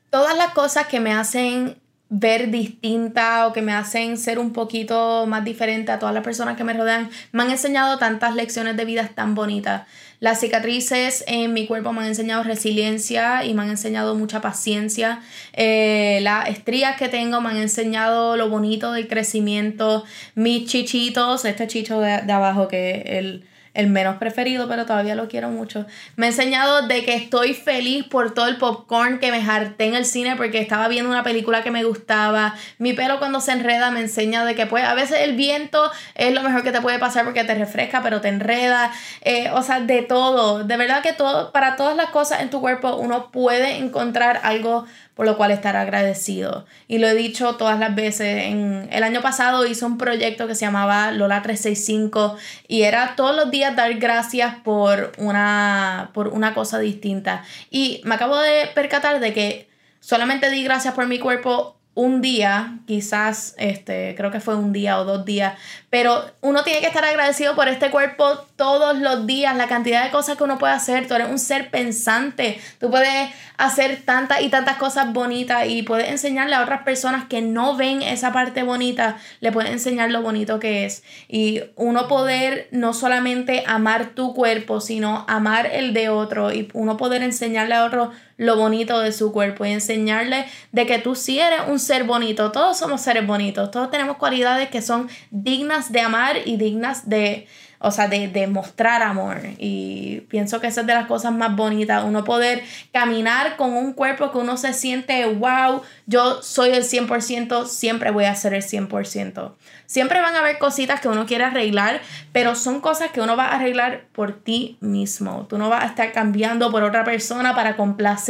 Todas 0.10 0.38
las 0.38 0.54
cosas 0.54 0.88
que 0.88 1.00
me 1.00 1.14
hacen 1.14 1.78
ver 2.10 2.52
distinta 2.52 3.48
o 3.48 3.54
que 3.54 3.62
me 3.62 3.74
hacen 3.74 4.18
ser 4.18 4.38
un 4.38 4.54
poquito 4.54 5.26
más 5.26 5.44
diferente 5.44 5.92
a 5.92 6.00
todas 6.00 6.14
las 6.14 6.24
personas 6.24 6.56
que 6.56 6.64
me 6.64 6.74
rodean, 6.74 7.10
me 7.32 7.44
han 7.44 7.52
enseñado 7.52 7.98
tantas 7.98 8.36
lecciones 8.36 8.78
de 8.78 8.86
vida 8.86 9.10
tan 9.14 9.34
bonitas. 9.34 9.88
Las 10.20 10.40
cicatrices 10.40 11.24
en 11.28 11.54
mi 11.54 11.68
cuerpo 11.68 11.92
me 11.94 12.02
han 12.02 12.08
enseñado 12.08 12.44
resiliencia 12.44 13.44
y 13.44 13.54
me 13.54 13.64
han 13.64 13.70
enseñado 13.70 14.16
mucha 14.16 14.40
paciencia. 14.40 15.22
Eh, 15.54 16.20
las 16.22 16.48
estrías 16.50 16.96
que 16.96 17.10
tengo 17.10 17.42
me 17.42 17.50
han 17.50 17.58
enseñado 17.58 18.38
lo 18.38 18.50
bonito 18.50 18.92
del 18.92 19.08
crecimiento. 19.08 20.06
Mis 20.36 20.70
chichitos, 20.70 21.44
este 21.44 21.68
chicho 21.68 22.00
de, 22.00 22.22
de 22.22 22.32
abajo 22.32 22.68
que 22.68 23.02
el 23.20 23.46
el 23.76 23.88
menos 23.88 24.18
preferido, 24.18 24.68
pero 24.68 24.86
todavía 24.86 25.16
lo 25.16 25.28
quiero 25.28 25.50
mucho. 25.50 25.86
Me 26.16 26.26
ha 26.26 26.30
enseñado 26.30 26.88
de 26.88 27.04
que 27.04 27.14
estoy 27.14 27.54
feliz 27.54 28.06
por 28.06 28.34
todo 28.34 28.48
el 28.48 28.58
popcorn 28.58 29.20
que 29.20 29.32
me 29.32 29.42
harté 29.42 29.86
en 29.86 29.96
el 29.96 30.06
cine 30.06 30.36
porque 30.36 30.60
estaba 30.60 30.88
viendo 30.88 31.12
una 31.12 31.24
película 31.24 31.62
que 31.62 31.72
me 31.72 31.84
gustaba. 31.84 32.56
Mi 32.78 32.94
pelo 32.94 33.20
cuando 33.20 33.42
se 33.42 33.52
enreda 33.52 33.92
me 33.92 34.00
enseña 34.00 34.46
de 34.46 34.56
que 34.56 34.66
pues 34.66 34.86
a 34.86 34.94
veces 34.94 35.20
el 35.22 35.36
viento 35.36 35.92
es 36.16 36.34
lo 36.34 36.42
mejor 36.42 36.64
que 36.64 36.72
te 36.72 36.82
puede 36.82 37.00
pasar 37.00 37.26
porque 37.26 37.44
te 37.44 37.54
refresca, 37.54 38.02
pero 38.02 38.22
te 38.22 38.30
enreda. 38.30 38.92
Eh, 39.22 39.50
o 39.54 39.62
sea, 39.62 39.82
de 39.82 40.02
todo. 40.02 40.64
De 40.64 40.78
verdad 40.78 41.04
que 41.04 41.14
todo, 41.14 41.52
para 41.52 41.76
todas 41.76 41.98
las 41.98 42.10
cosas 42.10 42.42
en 42.42 42.50
tu 42.50 42.62
cuerpo 42.62 42.96
uno 42.96 43.30
puede 43.32 43.78
encontrar 43.78 44.40
algo 44.44 44.86
por 45.16 45.26
lo 45.26 45.38
cual 45.38 45.52
estar 45.52 45.76
agradecido. 45.76 46.66
Y 46.88 47.00
lo 47.00 47.08
he 47.08 47.16
dicho 47.16 47.56
todas 47.56 47.80
las 47.80 47.96
veces. 47.96 48.46
En, 48.46 48.88
el 48.92 49.04
año 49.04 49.22
pasado 49.22 49.66
hice 49.66 49.86
un 49.86 49.98
proyecto 49.98 50.48
que 50.48 50.56
se 50.56 50.66
llamaba 50.66 51.12
Lola 51.12 51.42
365 51.42 52.38
y 52.68 52.84
era 52.84 53.16
todos 53.16 53.36
los 53.36 53.50
días 53.50 53.76
dar 53.76 53.94
gracias 53.96 54.56
por 54.64 55.14
una, 55.18 56.12
por 56.14 56.28
una 56.28 56.54
cosa 56.54 56.80
distinta. 56.80 57.44
Y 57.72 58.02
me 58.04 58.16
acabo 58.16 58.38
de 58.38 58.68
percatar 58.76 59.20
de 59.20 59.34
que 59.34 59.70
solamente 60.02 60.50
di 60.50 60.64
gracias 60.64 60.94
por 60.94 61.08
mi 61.08 61.18
cuerpo 61.18 61.75
un 61.96 62.22
día, 62.22 62.80
quizás, 62.86 63.56
este, 63.58 64.16
creo 64.18 64.30
que 64.30 64.42
fue 64.42 64.56
un 64.56 64.74
día 64.74 65.00
o 65.00 65.06
dos 65.06 65.24
días, 65.24 65.58
pero 65.90 66.26
uno 66.42 66.64
tiene 66.66 66.82
que 66.82 66.88
estar 66.88 67.06
agradecido 67.06 67.56
por 67.56 67.70
este 67.70 67.90
cuerpo 67.90 68.38
todos 68.58 68.98
los 69.00 69.26
días, 69.26 69.56
la 69.56 69.68
cantidad 69.68 70.04
de 70.04 70.12
cosas 70.12 70.36
que 70.36 70.44
uno 70.44 70.58
puede 70.58 70.74
hacer, 70.74 71.08
tú 71.08 71.14
eres 71.14 71.30
un 71.30 71.40
ser 71.40 71.72
pensante, 71.72 72.60
tú 72.82 72.92
puedes 72.92 73.30
hacer 73.58 74.02
tantas 74.04 74.42
y 74.42 74.50
tantas 74.50 74.76
cosas 74.76 75.14
bonitas 75.14 75.68
y 75.68 75.84
puedes 75.84 76.10
enseñarle 76.10 76.56
a 76.56 76.64
otras 76.64 76.84
personas 76.84 77.26
que 77.30 77.42
no 77.42 77.78
ven 77.78 78.02
esa 78.02 78.34
parte 78.34 78.64
bonita, 78.64 79.18
le 79.40 79.54
puedes 79.54 79.72
enseñar 79.72 80.12
lo 80.12 80.22
bonito 80.22 80.60
que 80.60 80.86
es. 80.86 81.02
Y 81.30 81.62
uno 81.78 82.10
poder 82.10 82.68
no 82.72 82.94
solamente 82.94 83.64
amar 83.68 84.08
tu 84.08 84.34
cuerpo, 84.34 84.82
sino 84.82 85.24
amar 85.30 85.66
el 85.66 85.94
de 85.94 86.10
otro 86.10 86.52
y 86.52 86.70
uno 86.74 86.98
poder 86.98 87.24
enseñarle 87.24 87.76
a 87.76 87.86
otro 87.86 88.12
lo 88.38 88.58
bonito 88.58 89.00
de 89.00 89.12
su 89.12 89.32
cuerpo 89.32 89.66
y 89.66 89.72
enseñarle 89.72 90.46
de 90.72 90.86
que 90.86 91.00
tú 91.00 91.16
sí 91.16 91.40
eres 91.40 91.62
un 91.68 91.80
ser 91.80 92.04
bonito. 92.04 92.52
Todos 92.52 92.78
somos 92.78 93.02
seres 93.02 93.26
bonitos, 93.26 93.72
todos 93.72 93.90
tenemos 93.92 94.18
cualidades 94.18 94.70
que 94.70 94.82
son 94.82 95.10
dignas 95.32 95.92
de 95.92 96.02
amar 96.02 96.38
y 96.46 96.58
dignas 96.58 97.08
de, 97.10 97.48
o 97.80 97.92
sea, 97.92 98.08
de, 98.08 98.48
mostrar 98.48 99.02
amor. 99.02 99.42
Y 99.58 100.22
pienso 100.30 100.60
que 100.60 100.68
esa 100.68 100.82
es 100.82 100.88
de 100.88 100.94
las 100.94 101.08
cosas 101.08 101.32
más 101.32 101.56
bonitas, 101.56 102.04
uno 102.04 102.24
poder 102.24 102.64
caminar 102.92 103.56
con 103.58 103.74
un 103.74 103.94
cuerpo 103.94 104.32
que 104.32 104.38
uno 104.38 104.58
se 104.58 104.74
siente, 104.74 105.26
wow, 105.26 105.82
yo 106.06 106.42
soy 106.42 106.72
el 106.72 106.84
100%, 106.84 107.66
siempre 107.68 108.12
voy 108.12 108.26
a 108.26 108.36
ser 108.36 108.54
el 108.54 108.64
100%. 108.64 109.54
Siempre 109.86 110.20
van 110.20 110.36
a 110.36 110.40
haber 110.40 110.58
cositas 110.58 111.00
que 111.00 111.08
uno 111.08 111.26
quiere 111.26 111.44
arreglar, 111.44 112.02
pero 112.32 112.56
son 112.56 112.82
cosas 112.82 113.12
que 113.12 113.22
uno 113.22 113.38
va 113.38 113.46
a 113.46 113.56
arreglar 113.56 114.06
por 114.14 114.34
ti 114.34 114.78
mismo. 114.82 115.46
Tú 115.48 115.58
no 115.58 115.70
vas 115.70 115.84
a 115.84 115.88
estar 115.88 116.12
cambiando 116.12 116.72
por 116.72 116.84
otra 116.84 117.04
persona 117.04 117.56
para 117.56 117.78
complacer 117.78 118.25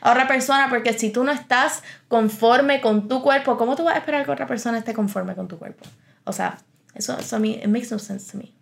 a 0.00 0.10
otra 0.10 0.26
persona, 0.26 0.68
porque 0.68 0.92
si 0.92 1.10
tú 1.10 1.24
no 1.24 1.32
estás 1.32 1.82
conforme 2.08 2.80
con 2.80 3.08
tu 3.08 3.22
cuerpo, 3.22 3.56
¿cómo 3.56 3.76
tú 3.76 3.84
vas 3.84 3.94
a 3.94 3.98
esperar 3.98 4.24
que 4.24 4.30
otra 4.30 4.46
persona 4.46 4.78
esté 4.78 4.94
conforme 4.94 5.34
con 5.34 5.48
tu 5.48 5.58
cuerpo? 5.58 5.84
O 6.24 6.32
sea, 6.32 6.58
eso, 6.94 7.18
eso 7.18 7.36
a 7.36 7.38
mí, 7.38 7.60
it 7.62 7.66
makes 7.66 7.88
no 7.90 7.98
sense 7.98 8.30
to 8.32 8.38
me. 8.38 8.52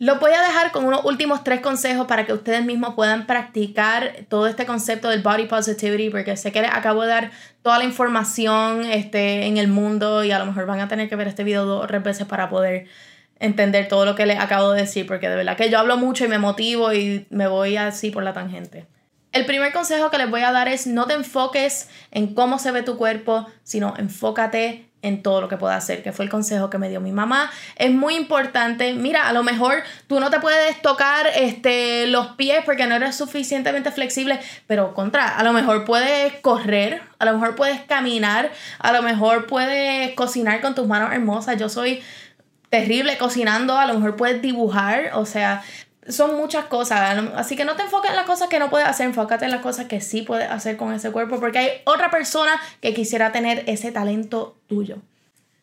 Lo 0.00 0.20
voy 0.20 0.30
a 0.30 0.40
dejar 0.40 0.70
con 0.70 0.84
unos 0.84 1.04
últimos 1.04 1.42
tres 1.42 1.60
consejos 1.60 2.06
para 2.06 2.24
que 2.24 2.32
ustedes 2.32 2.64
mismos 2.64 2.94
puedan 2.94 3.26
practicar 3.26 4.26
todo 4.28 4.46
este 4.46 4.64
concepto 4.64 5.08
del 5.08 5.22
body 5.22 5.46
positivity, 5.46 6.08
porque 6.10 6.36
sé 6.36 6.52
que 6.52 6.62
les 6.62 6.72
acabo 6.72 7.02
de 7.02 7.08
dar 7.08 7.30
toda 7.62 7.78
la 7.78 7.84
información 7.84 8.84
este, 8.84 9.46
en 9.46 9.56
el 9.56 9.66
mundo 9.66 10.22
y 10.22 10.30
a 10.30 10.38
lo 10.38 10.46
mejor 10.46 10.66
van 10.66 10.78
a 10.78 10.86
tener 10.86 11.08
que 11.08 11.16
ver 11.16 11.26
este 11.26 11.42
video 11.42 11.64
dos 11.64 11.82
o 11.82 11.86
tres 11.88 12.02
veces 12.04 12.26
para 12.28 12.48
poder 12.48 12.86
entender 13.40 13.88
todo 13.88 14.04
lo 14.04 14.14
que 14.14 14.26
les 14.26 14.38
acabo 14.38 14.70
de 14.70 14.82
decir, 14.82 15.04
porque 15.06 15.28
de 15.28 15.34
verdad 15.34 15.56
que 15.56 15.68
yo 15.68 15.80
hablo 15.80 15.96
mucho 15.96 16.24
y 16.24 16.28
me 16.28 16.38
motivo 16.38 16.92
y 16.92 17.26
me 17.30 17.48
voy 17.48 17.76
así 17.76 18.10
por 18.10 18.22
la 18.22 18.32
tangente. 18.32 18.86
El 19.32 19.44
primer 19.44 19.72
consejo 19.72 20.10
que 20.10 20.18
les 20.18 20.30
voy 20.30 20.42
a 20.42 20.52
dar 20.52 20.68
es 20.68 20.86
no 20.86 21.06
te 21.06 21.14
enfoques 21.14 21.88
en 22.10 22.34
cómo 22.34 22.58
se 22.58 22.72
ve 22.72 22.82
tu 22.82 22.96
cuerpo, 22.96 23.46
sino 23.62 23.94
enfócate 23.98 24.88
en 25.02 25.22
todo 25.22 25.40
lo 25.40 25.48
que 25.48 25.56
pueda 25.56 25.76
hacer, 25.76 26.02
que 26.02 26.12
fue 26.12 26.24
el 26.24 26.30
consejo 26.30 26.70
que 26.70 26.78
me 26.78 26.88
dio 26.88 27.00
mi 27.00 27.12
mamá. 27.12 27.50
Es 27.76 27.92
muy 27.92 28.16
importante, 28.16 28.94
mira, 28.94 29.28
a 29.28 29.32
lo 29.32 29.42
mejor 29.42 29.82
tú 30.06 30.18
no 30.18 30.30
te 30.30 30.40
puedes 30.40 30.80
tocar 30.82 31.26
este, 31.36 32.06
los 32.06 32.28
pies 32.28 32.62
porque 32.64 32.86
no 32.86 32.96
eres 32.96 33.16
suficientemente 33.16 33.92
flexible, 33.92 34.40
pero 34.66 34.94
contra, 34.94 35.36
a 35.36 35.44
lo 35.44 35.52
mejor 35.52 35.84
puedes 35.84 36.32
correr, 36.40 37.02
a 37.18 37.24
lo 37.26 37.34
mejor 37.34 37.54
puedes 37.54 37.80
caminar, 37.82 38.50
a 38.78 38.92
lo 38.92 39.02
mejor 39.02 39.46
puedes 39.46 40.14
cocinar 40.14 40.60
con 40.60 40.74
tus 40.74 40.86
manos 40.86 41.12
hermosas. 41.12 41.58
Yo 41.58 41.68
soy 41.68 42.02
terrible 42.70 43.16
cocinando, 43.18 43.78
a 43.78 43.86
lo 43.86 43.94
mejor 43.94 44.16
puedes 44.16 44.42
dibujar, 44.42 45.12
o 45.14 45.26
sea, 45.26 45.62
son 46.08 46.36
muchas 46.36 46.66
cosas. 46.66 47.18
Así 47.36 47.56
que 47.56 47.64
no 47.64 47.76
te 47.76 47.82
enfoques 47.82 48.10
en 48.10 48.16
las 48.16 48.26
cosas 48.26 48.48
que 48.48 48.58
no 48.58 48.70
puedes 48.70 48.88
hacer, 48.88 49.06
enfócate 49.06 49.44
en 49.44 49.50
las 49.50 49.60
cosas 49.60 49.86
que 49.86 50.00
sí 50.00 50.22
puedes 50.22 50.50
hacer 50.50 50.76
con 50.76 50.92
ese 50.92 51.10
cuerpo, 51.10 51.40
porque 51.40 51.58
hay 51.58 51.70
otra 51.84 52.10
persona 52.10 52.60
que 52.80 52.94
quisiera 52.94 53.32
tener 53.32 53.64
ese 53.66 53.92
talento 53.92 54.56
tuyo. 54.68 54.96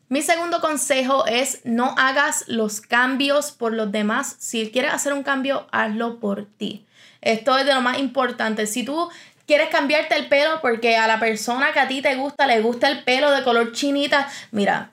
Mi 0.07 0.21
segundo 0.21 0.61
consejo 0.61 1.25
es 1.25 1.61
no 1.63 1.95
hagas 1.97 2.45
los 2.47 2.79
cambios 2.79 3.51
por 3.51 3.73
los 3.73 3.91
demás. 3.91 4.35
Si 4.39 4.69
quieres 4.69 4.93
hacer 4.93 5.13
un 5.13 5.23
cambio, 5.23 5.67
hazlo 5.71 6.19
por 6.19 6.45
ti. 6.45 6.85
Esto 7.21 7.57
es 7.57 7.65
de 7.65 7.73
lo 7.73 7.81
más 7.81 7.97
importante. 7.97 8.67
Si 8.67 8.83
tú 8.83 9.09
quieres 9.47 9.69
cambiarte 9.69 10.15
el 10.15 10.27
pelo 10.27 10.61
porque 10.61 10.95
a 10.95 11.07
la 11.07 11.19
persona 11.19 11.73
que 11.73 11.79
a 11.79 11.87
ti 11.87 12.03
te 12.03 12.15
gusta 12.15 12.45
le 12.45 12.61
gusta 12.61 12.87
el 12.87 13.03
pelo 13.03 13.31
de 13.31 13.43
color 13.43 13.71
chinita, 13.71 14.29
mira, 14.51 14.91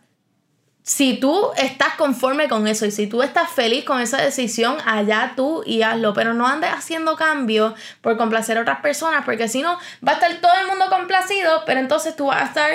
si 0.83 1.19
tú 1.19 1.51
estás 1.57 1.95
conforme 1.95 2.49
con 2.49 2.67
eso 2.67 2.87
y 2.87 2.91
si 2.91 3.07
tú 3.07 3.23
estás 3.23 3.51
feliz 3.51 3.85
con 3.85 4.01
esa 4.01 4.21
decisión, 4.21 4.77
allá 4.85 5.35
tú 5.37 5.63
y 5.65 5.83
hazlo. 5.83 6.13
Pero 6.13 6.35
no 6.35 6.47
andes 6.47 6.71
haciendo 6.71 7.17
cambios 7.17 7.75
por 8.01 8.17
complacer 8.17 8.59
a 8.59 8.63
otras 8.63 8.81
personas, 8.81 9.25
porque 9.25 9.49
si 9.49 9.63
no, 9.63 9.79
va 10.07 10.13
a 10.13 10.15
estar 10.15 10.35
todo 10.41 10.53
el 10.61 10.67
mundo 10.67 10.87
complacido, 10.91 11.63
pero 11.67 11.81
entonces 11.81 12.17
tú 12.17 12.27
vas 12.27 12.43
a 12.43 12.47
estar 12.47 12.71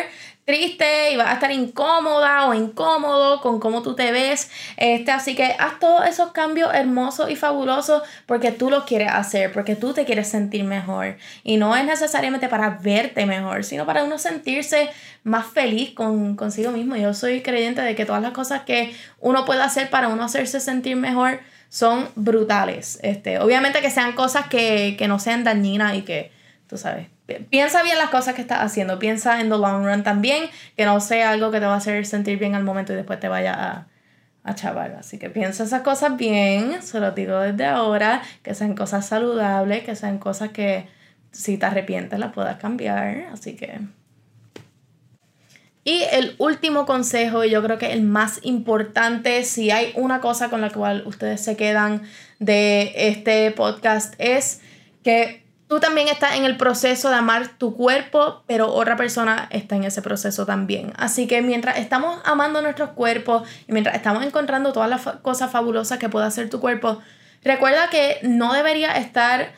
triste 0.48 1.12
y 1.12 1.18
vas 1.18 1.28
a 1.28 1.34
estar 1.34 1.52
incómoda 1.52 2.48
o 2.48 2.54
incómodo 2.54 3.42
con 3.42 3.60
cómo 3.60 3.82
tú 3.82 3.96
te 3.96 4.14
ves. 4.14 4.50
Este, 4.78 5.12
así 5.12 5.36
que 5.36 5.58
haz 5.60 5.78
todos 5.82 6.08
esos 6.08 6.32
cambios 6.32 6.74
hermosos 6.74 7.30
y 7.30 7.36
fabulosos 7.36 8.02
porque 8.26 8.54
tú 8.54 8.70
los 8.70 8.86
quieres 8.86 9.10
hacer, 9.12 9.52
porque 9.52 9.76
tú 9.76 9.92
te 9.92 10.06
quieres 10.06 10.30
sentir 10.30 10.64
mejor. 10.64 11.18
Y 11.44 11.58
no 11.58 11.76
es 11.76 11.84
necesariamente 11.84 12.48
para 12.48 12.80
verte 12.82 13.26
mejor, 13.26 13.66
sino 13.66 13.86
para 13.86 14.06
uno 14.06 14.18
sentirse 14.18 14.90
más 15.26 15.46
feliz 15.48 15.92
con 15.92 16.38
consigo 16.38 16.72
mismo. 16.72 16.96
Yo 16.96 17.14
soy 17.14 17.42
creyente 17.42 17.82
de 17.82 17.94
que 17.94 18.06
todas 18.06 18.22
las 18.22 18.32
cosas 18.32 18.62
que 18.62 18.96
uno 19.20 19.44
puede 19.44 19.62
hacer 19.62 19.90
para 19.90 20.08
uno 20.08 20.24
hacerse 20.24 20.62
sentir 20.62 20.96
mejor 20.96 21.42
son 21.68 22.08
brutales. 22.16 23.00
Este, 23.04 23.40
obviamente 23.40 23.82
que 23.82 23.92
sean 23.92 24.14
cosas 24.14 24.48
que, 24.48 24.96
que 24.98 25.10
no 25.10 25.20
sean 25.20 25.44
dañinas 25.44 25.96
y 25.98 26.04
que, 26.04 26.32
tú 26.70 26.78
sabes, 26.78 27.08
piensa 27.50 27.84
bien 27.84 27.98
las 27.98 28.10
cosas 28.10 28.34
que 28.34 28.42
estás 28.42 28.60
haciendo, 28.60 29.00
piensa 29.00 29.40
en 29.42 29.50
the 29.50 29.58
long 29.58 29.86
run 29.86 30.04
también, 30.04 30.50
que 30.76 30.86
no 30.86 31.00
sea 31.00 31.32
algo 31.32 31.52
que 31.52 31.60
te 31.60 31.66
va 31.66 31.74
a 31.74 31.78
hacer 31.78 32.06
sentir 32.06 32.40
bien 32.40 32.56
al 32.56 32.64
momento 32.64 32.94
y 32.94 32.96
después 32.96 33.20
te 33.20 33.28
vaya 33.28 33.54
a, 33.54 33.88
a 34.44 34.56
chaval. 34.56 34.96
Así 35.00 35.18
que 35.18 35.30
piensa 35.30 35.64
esas 35.64 35.82
cosas 35.82 36.18
bien, 36.18 36.82
se 36.82 37.00
lo 37.00 37.12
digo 37.12 37.40
desde 37.40 37.66
ahora, 37.66 38.22
que 38.44 38.54
sean 38.54 38.76
cosas 38.76 39.06
saludables, 39.06 39.84
que 39.84 39.96
sean 39.96 40.18
cosas 40.18 40.50
que 40.50 40.88
si 41.32 41.58
te 41.58 41.66
arrepientes 41.66 42.18
las 42.18 42.34
puedas 42.34 42.58
cambiar, 42.58 43.28
así 43.32 43.56
que... 43.56 43.80
Y 45.84 46.04
el 46.12 46.36
último 46.38 46.86
consejo, 46.86 47.46
y 47.46 47.50
yo 47.50 47.64
creo 47.64 47.78
que 47.78 47.94
el 47.94 48.02
más 48.02 48.42
importante, 48.44 49.46
si 49.46 49.72
hay 49.72 49.94
una 49.96 50.20
cosa 50.20 50.50
con 50.50 50.60
la 50.60 50.70
cual 50.70 51.04
ustedes 51.06 51.42
se 51.42 51.56
quedan 51.56 52.02
de 52.40 52.92
este 52.96 53.50
podcast, 53.52 54.14
es 54.18 54.60
que 55.02 55.47
tú 55.68 55.80
también 55.80 56.08
estás 56.08 56.36
en 56.36 56.46
el 56.46 56.58
proceso 56.58 57.10
de 57.10 57.16
amar 57.16 57.50
tu 57.58 57.76
cuerpo, 57.76 58.44
pero 58.48 58.74
otra 58.74 58.96
persona 58.96 59.48
está 59.52 59.76
en 59.76 59.84
ese 59.84 60.02
proceso 60.02 60.46
también. 60.46 60.94
Así 60.98 61.28
que 61.28 61.42
mientras 61.42 61.78
estamos 61.78 62.20
amando 62.26 62.62
nuestros 62.62 62.92
cuerpos 62.92 63.48
y 63.68 63.74
mientras 63.74 63.96
estamos 63.96 64.26
encontrando 64.26 64.72
todas 64.74 64.90
las 64.90 65.02
cosas 65.22 65.52
fabulosas 65.52 66.00
que 66.00 66.10
puede 66.10 66.26
hacer 66.26 66.50
tu 66.50 66.60
cuerpo, 66.60 67.00
recuerda 67.44 67.90
que 67.90 68.20
no 68.24 68.54
debería 68.54 68.94
estar 68.98 69.54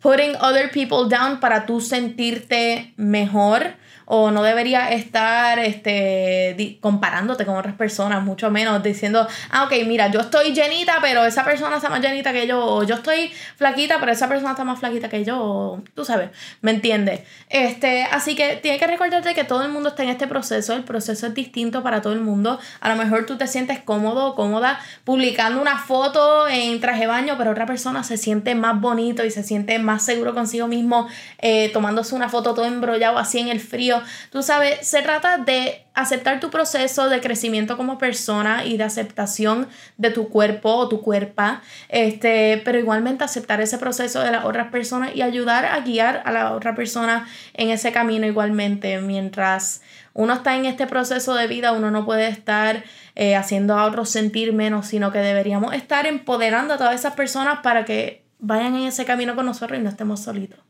putting 0.00 0.36
other 0.36 0.70
people 0.70 1.08
down 1.08 1.40
para 1.40 1.66
tú 1.66 1.80
sentirte 1.80 2.94
mejor 2.96 3.74
o 4.10 4.30
no 4.30 4.42
debería 4.42 4.90
estar 4.90 5.58
este, 5.58 6.78
comparándote 6.80 7.44
con 7.44 7.56
otras 7.56 7.74
personas, 7.74 8.22
mucho 8.24 8.50
menos 8.50 8.82
diciendo, 8.82 9.28
ah, 9.50 9.64
ok, 9.64 9.72
mira, 9.86 10.10
yo 10.10 10.20
estoy 10.20 10.54
llenita, 10.54 10.98
pero 11.02 11.26
esa 11.26 11.44
persona 11.44 11.76
está 11.76 11.90
más 11.90 12.00
llenita 12.00 12.32
que 12.32 12.46
yo, 12.46 12.64
o 12.64 12.84
yo 12.84 12.94
estoy 12.94 13.30
flaquita, 13.56 14.00
pero 14.00 14.10
esa 14.10 14.26
persona 14.26 14.52
está 14.52 14.64
más 14.64 14.78
flaquita 14.78 15.10
que 15.10 15.24
yo, 15.24 15.82
tú 15.94 16.06
sabes, 16.06 16.30
¿me 16.62 16.70
entiendes? 16.70 17.20
Este, 17.50 18.04
así 18.04 18.34
que 18.34 18.56
tienes 18.56 18.80
que 18.80 18.86
recordarte 18.86 19.34
que 19.34 19.44
todo 19.44 19.62
el 19.62 19.70
mundo 19.70 19.90
está 19.90 20.04
en 20.04 20.08
este 20.08 20.26
proceso, 20.26 20.72
el 20.72 20.84
proceso 20.84 21.26
es 21.26 21.34
distinto 21.34 21.82
para 21.82 22.00
todo 22.00 22.14
el 22.14 22.20
mundo, 22.20 22.58
a 22.80 22.88
lo 22.88 22.96
mejor 22.96 23.26
tú 23.26 23.36
te 23.36 23.46
sientes 23.46 23.78
cómodo 23.80 24.28
o 24.28 24.34
cómoda 24.34 24.80
publicando 25.04 25.60
una 25.60 25.78
foto 25.78 26.48
en 26.48 26.80
traje 26.80 27.00
de 27.00 27.06
baño, 27.08 27.34
pero 27.36 27.50
otra 27.50 27.66
persona 27.66 28.02
se 28.02 28.16
siente 28.16 28.54
más 28.54 28.80
bonito 28.80 29.26
y 29.26 29.30
se 29.30 29.42
siente 29.42 29.78
más 29.78 30.02
seguro 30.02 30.32
consigo 30.32 30.66
mismo 30.66 31.08
eh, 31.40 31.70
tomándose 31.74 32.14
una 32.14 32.30
foto 32.30 32.54
todo 32.54 32.64
embrollado 32.64 33.18
así 33.18 33.38
en 33.38 33.48
el 33.48 33.60
frío 33.60 33.97
Tú 34.30 34.42
sabes, 34.42 34.86
se 34.86 35.02
trata 35.02 35.38
de 35.38 35.84
aceptar 35.94 36.38
tu 36.38 36.50
proceso 36.50 37.08
de 37.08 37.20
crecimiento 37.20 37.76
como 37.76 37.98
persona 37.98 38.64
y 38.64 38.76
de 38.76 38.84
aceptación 38.84 39.68
de 39.96 40.10
tu 40.10 40.28
cuerpo 40.28 40.74
o 40.74 40.88
tu 40.88 41.02
cuerpa, 41.02 41.62
este, 41.88 42.62
pero 42.64 42.78
igualmente 42.78 43.24
aceptar 43.24 43.60
ese 43.60 43.78
proceso 43.78 44.20
de 44.20 44.30
las 44.30 44.44
otras 44.44 44.70
personas 44.70 45.14
y 45.14 45.22
ayudar 45.22 45.64
a 45.64 45.80
guiar 45.80 46.22
a 46.24 46.30
la 46.30 46.52
otra 46.52 46.74
persona 46.74 47.26
en 47.54 47.70
ese 47.70 47.90
camino 47.90 48.26
igualmente. 48.26 49.00
Mientras 49.00 49.82
uno 50.14 50.34
está 50.34 50.56
en 50.56 50.66
este 50.66 50.86
proceso 50.86 51.34
de 51.34 51.46
vida, 51.46 51.72
uno 51.72 51.90
no 51.90 52.04
puede 52.04 52.28
estar 52.28 52.84
eh, 53.16 53.34
haciendo 53.34 53.76
a 53.76 53.84
otros 53.84 54.10
sentir 54.10 54.52
menos, 54.52 54.86
sino 54.86 55.10
que 55.10 55.18
deberíamos 55.18 55.74
estar 55.74 56.06
empoderando 56.06 56.74
a 56.74 56.78
todas 56.78 56.94
esas 56.94 57.14
personas 57.14 57.60
para 57.62 57.84
que 57.84 58.24
vayan 58.38 58.76
en 58.76 58.86
ese 58.86 59.04
camino 59.04 59.34
con 59.34 59.46
nosotros 59.46 59.78
y 59.78 59.82
no 59.82 59.90
estemos 59.90 60.20
solitos. 60.20 60.67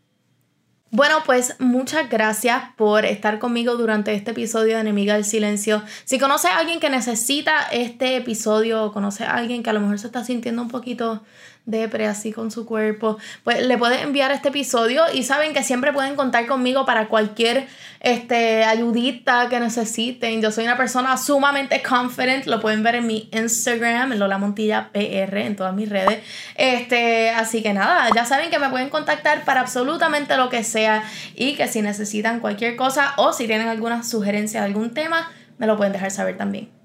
Bueno, 0.90 1.16
pues 1.26 1.54
muchas 1.58 2.08
gracias 2.08 2.62
por 2.76 3.04
estar 3.04 3.38
conmigo 3.38 3.76
durante 3.76 4.14
este 4.14 4.30
episodio 4.30 4.74
de 4.74 4.80
Enemiga 4.80 5.14
del 5.14 5.24
Silencio. 5.26 5.82
Si 6.06 6.18
conoces 6.18 6.50
a 6.50 6.56
alguien 6.56 6.80
que 6.80 6.88
necesita 6.88 7.64
este 7.70 8.16
episodio 8.16 8.84
o 8.84 8.92
conoces 8.92 9.28
a 9.28 9.34
alguien 9.34 9.62
que 9.62 9.68
a 9.68 9.74
lo 9.74 9.80
mejor 9.80 9.98
se 9.98 10.06
está 10.06 10.24
sintiendo 10.24 10.62
un 10.62 10.68
poquito 10.68 11.22
depre 11.68 12.06
así 12.06 12.32
con 12.32 12.50
su 12.50 12.64
cuerpo, 12.64 13.18
pues 13.44 13.64
le 13.64 13.76
puedes 13.76 14.02
enviar 14.02 14.32
este 14.32 14.48
episodio 14.48 15.02
y 15.12 15.22
saben 15.22 15.52
que 15.52 15.62
siempre 15.62 15.92
pueden 15.92 16.16
contar 16.16 16.46
conmigo 16.46 16.86
para 16.86 17.08
cualquier 17.08 17.68
este, 18.00 18.64
ayudita 18.64 19.48
que 19.50 19.60
necesiten. 19.60 20.40
Yo 20.40 20.50
soy 20.50 20.64
una 20.64 20.78
persona 20.78 21.16
sumamente 21.18 21.82
confident, 21.82 22.46
lo 22.46 22.60
pueden 22.60 22.82
ver 22.82 22.96
en 22.96 23.06
mi 23.06 23.28
Instagram, 23.32 24.12
en 24.12 24.18
Lola 24.18 24.38
Montilla 24.38 24.88
PR, 24.92 25.36
en 25.38 25.56
todas 25.56 25.74
mis 25.74 25.90
redes. 25.90 26.20
Este, 26.54 27.30
así 27.30 27.62
que 27.62 27.74
nada, 27.74 28.08
ya 28.14 28.24
saben 28.24 28.48
que 28.48 28.58
me 28.58 28.70
pueden 28.70 28.88
contactar 28.88 29.44
para 29.44 29.60
absolutamente 29.60 30.38
lo 30.38 30.48
que 30.48 30.64
sea 30.64 31.04
y 31.34 31.54
que 31.54 31.68
si 31.68 31.82
necesitan 31.82 32.40
cualquier 32.40 32.76
cosa 32.76 33.12
o 33.18 33.34
si 33.34 33.46
tienen 33.46 33.68
alguna 33.68 34.02
sugerencia 34.02 34.60
de 34.60 34.66
algún 34.66 34.94
tema, 34.94 35.30
me 35.58 35.66
lo 35.66 35.76
pueden 35.76 35.92
dejar 35.92 36.10
saber 36.10 36.38
también. 36.38 36.77